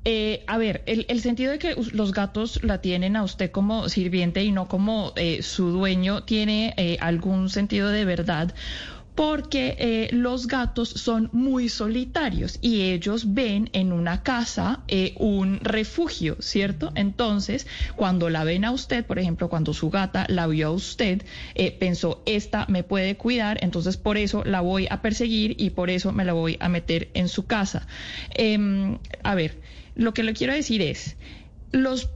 Eh, 0.09 0.45
a 0.47 0.57
ver, 0.57 0.83
el, 0.85 1.05
el, 1.09 1.19
sentido 1.19 1.51
de 1.51 1.59
que 1.59 1.75
los 1.91 2.13
gatos 2.13 2.63
la 2.63 2.79
tienen 2.79 3.17
a 3.17 3.23
usted 3.23 3.51
como 3.51 3.89
sirviente 3.89 4.41
y 4.41 4.53
no 4.53 4.69
como 4.69 5.11
eh, 5.17 5.43
su 5.43 5.69
dueño 5.69 6.23
tiene 6.23 6.73
eh, 6.77 6.97
algún 7.01 7.49
sentido 7.49 7.89
de 7.89 8.05
verdad 8.05 8.55
porque 9.17 9.75
eh, 9.79 10.09
los 10.11 10.45
gatos 10.45 10.89
son 10.89 11.29
muy 11.31 11.69
solitarios 11.69 12.59
y 12.61 12.91
ellos 12.91 13.33
ven 13.33 13.67
en 13.73 13.91
una 13.91 14.21
casa 14.21 14.81
eh, 14.87 15.15
un 15.17 15.59
refugio, 15.61 16.37
¿cierto? 16.39 16.91
Entonces, 16.93 17.65
cuando 17.95 18.29
la 18.29 18.43
ven 18.43 18.63
a 18.63 18.69
usted, 18.69 19.03
por 19.03 19.17
ejemplo, 19.17 19.49
cuando 19.49 19.73
su 19.73 19.89
gata 19.89 20.27
la 20.29 20.45
vio 20.45 20.67
a 20.67 20.71
usted, 20.71 21.23
eh, 21.55 21.71
pensó, 21.71 22.21
esta 22.27 22.67
me 22.69 22.83
puede 22.83 23.17
cuidar, 23.17 23.57
entonces 23.63 23.97
por 23.97 24.17
eso 24.17 24.43
la 24.45 24.61
voy 24.61 24.85
a 24.87 25.01
perseguir 25.01 25.55
y 25.57 25.71
por 25.71 25.89
eso 25.89 26.11
me 26.11 26.23
la 26.23 26.33
voy 26.33 26.57
a 26.59 26.69
meter 26.69 27.09
en 27.15 27.27
su 27.27 27.47
casa. 27.47 27.87
Em, 28.35 28.99
a 29.23 29.33
ver, 29.33 29.59
lo 29.95 30.13
que 30.13 30.21
le 30.21 30.33
quiero 30.33 30.53
decir 30.53 30.83
es, 30.83 31.15
los 31.71 32.07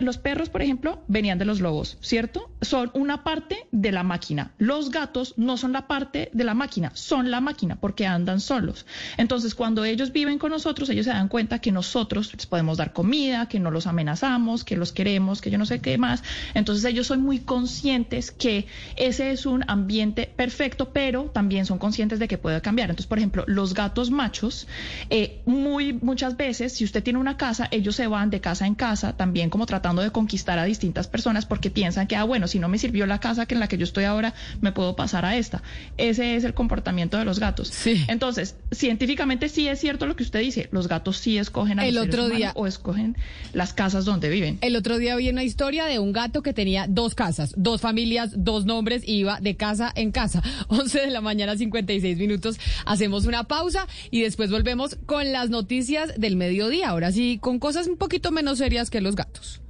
los 0.00 0.18
perros, 0.18 0.48
por 0.48 0.62
ejemplo, 0.62 1.02
venían 1.08 1.38
de 1.38 1.44
los 1.44 1.60
lobos, 1.60 1.98
¿cierto? 2.00 2.50
Son 2.60 2.90
una 2.94 3.24
parte 3.24 3.66
de 3.72 3.92
la 3.92 4.02
máquina. 4.02 4.52
Los 4.58 4.90
gatos 4.90 5.34
no 5.36 5.56
son 5.56 5.72
la 5.72 5.86
parte 5.88 6.30
de 6.32 6.44
la 6.44 6.54
máquina, 6.54 6.92
son 6.94 7.30
la 7.30 7.40
máquina 7.40 7.76
porque 7.76 8.06
andan 8.06 8.40
solos. 8.40 8.86
Entonces, 9.16 9.54
cuando 9.54 9.84
ellos 9.84 10.12
viven 10.12 10.38
con 10.38 10.50
nosotros, 10.50 10.88
ellos 10.88 11.06
se 11.06 11.12
dan 11.12 11.28
cuenta 11.28 11.58
que 11.58 11.72
nosotros 11.72 12.32
les 12.32 12.46
podemos 12.46 12.78
dar 12.78 12.92
comida, 12.92 13.48
que 13.48 13.60
no 13.60 13.70
los 13.70 13.86
amenazamos, 13.86 14.64
que 14.64 14.76
los 14.76 14.92
queremos, 14.92 15.40
que 15.40 15.50
yo 15.50 15.58
no 15.58 15.66
sé 15.66 15.80
qué 15.80 15.98
más. 15.98 16.22
Entonces, 16.54 16.84
ellos 16.84 17.06
son 17.06 17.22
muy 17.22 17.40
conscientes 17.40 18.30
que 18.30 18.66
ese 18.96 19.32
es 19.32 19.46
un 19.46 19.64
ambiente 19.68 20.32
perfecto, 20.36 20.92
pero 20.92 21.24
también 21.24 21.66
son 21.66 21.78
conscientes 21.78 22.18
de 22.18 22.28
que 22.28 22.38
puede 22.38 22.60
cambiar. 22.60 22.90
Entonces, 22.90 23.08
por 23.08 23.18
ejemplo, 23.18 23.44
los 23.46 23.74
gatos 23.74 24.10
machos, 24.10 24.66
eh, 25.10 25.42
muy 25.46 25.92
muchas 25.92 26.36
veces, 26.36 26.72
si 26.74 26.84
usted 26.84 27.02
tiene 27.02 27.18
una 27.18 27.36
casa, 27.36 27.68
ellos 27.70 27.96
se 27.96 28.06
van 28.06 28.30
de 28.30 28.40
casa 28.40 28.66
en 28.66 28.74
casa, 28.74 29.16
también 29.16 29.50
como 29.50 29.66
tratando 29.72 30.02
de 30.02 30.10
conquistar 30.10 30.58
a 30.58 30.64
distintas 30.64 31.08
personas 31.08 31.46
porque 31.46 31.70
piensan 31.70 32.06
que, 32.06 32.14
ah, 32.14 32.24
bueno, 32.24 32.46
si 32.46 32.58
no 32.58 32.68
me 32.68 32.76
sirvió 32.76 33.06
la 33.06 33.20
casa 33.20 33.46
que 33.46 33.54
en 33.54 33.60
la 33.60 33.68
que 33.68 33.78
yo 33.78 33.84
estoy 33.84 34.04
ahora, 34.04 34.34
me 34.60 34.70
puedo 34.70 34.96
pasar 34.96 35.24
a 35.24 35.38
esta. 35.38 35.62
Ese 35.96 36.36
es 36.36 36.44
el 36.44 36.52
comportamiento 36.52 37.16
de 37.16 37.24
los 37.24 37.40
gatos. 37.40 37.68
Sí. 37.68 38.04
Entonces, 38.08 38.56
científicamente 38.70 39.48
sí 39.48 39.68
es 39.68 39.80
cierto 39.80 40.04
lo 40.04 40.14
que 40.14 40.24
usted 40.24 40.40
dice. 40.40 40.68
Los 40.72 40.88
gatos 40.88 41.16
sí 41.16 41.38
escogen 41.38 41.78
a 41.78 41.86
el 41.86 41.94
los 41.94 42.06
otro 42.06 42.28
día 42.28 42.52
o 42.54 42.66
escogen 42.66 43.16
las 43.54 43.72
casas 43.72 44.04
donde 44.04 44.28
viven. 44.28 44.58
El 44.60 44.76
otro 44.76 44.98
día 44.98 45.16
vi 45.16 45.30
una 45.30 45.42
historia 45.42 45.86
de 45.86 45.98
un 45.98 46.12
gato 46.12 46.42
que 46.42 46.52
tenía 46.52 46.84
dos 46.86 47.14
casas, 47.14 47.54
dos 47.56 47.80
familias, 47.80 48.32
dos 48.36 48.66
nombres, 48.66 49.02
y 49.08 49.14
iba 49.14 49.40
de 49.40 49.56
casa 49.56 49.90
en 49.94 50.12
casa. 50.12 50.42
11 50.68 51.00
de 51.00 51.10
la 51.10 51.22
mañana, 51.22 51.56
56 51.56 52.18
minutos. 52.18 52.60
Hacemos 52.84 53.24
una 53.24 53.44
pausa 53.44 53.86
y 54.10 54.20
después 54.20 54.50
volvemos 54.50 54.98
con 55.06 55.32
las 55.32 55.48
noticias 55.48 56.12
del 56.20 56.36
mediodía. 56.36 56.90
Ahora 56.90 57.10
sí, 57.10 57.38
con 57.40 57.58
cosas 57.58 57.86
un 57.86 57.96
poquito 57.96 58.30
menos 58.32 58.58
serias 58.58 58.90
que 58.90 59.00
los 59.00 59.16
gatos. 59.16 59.61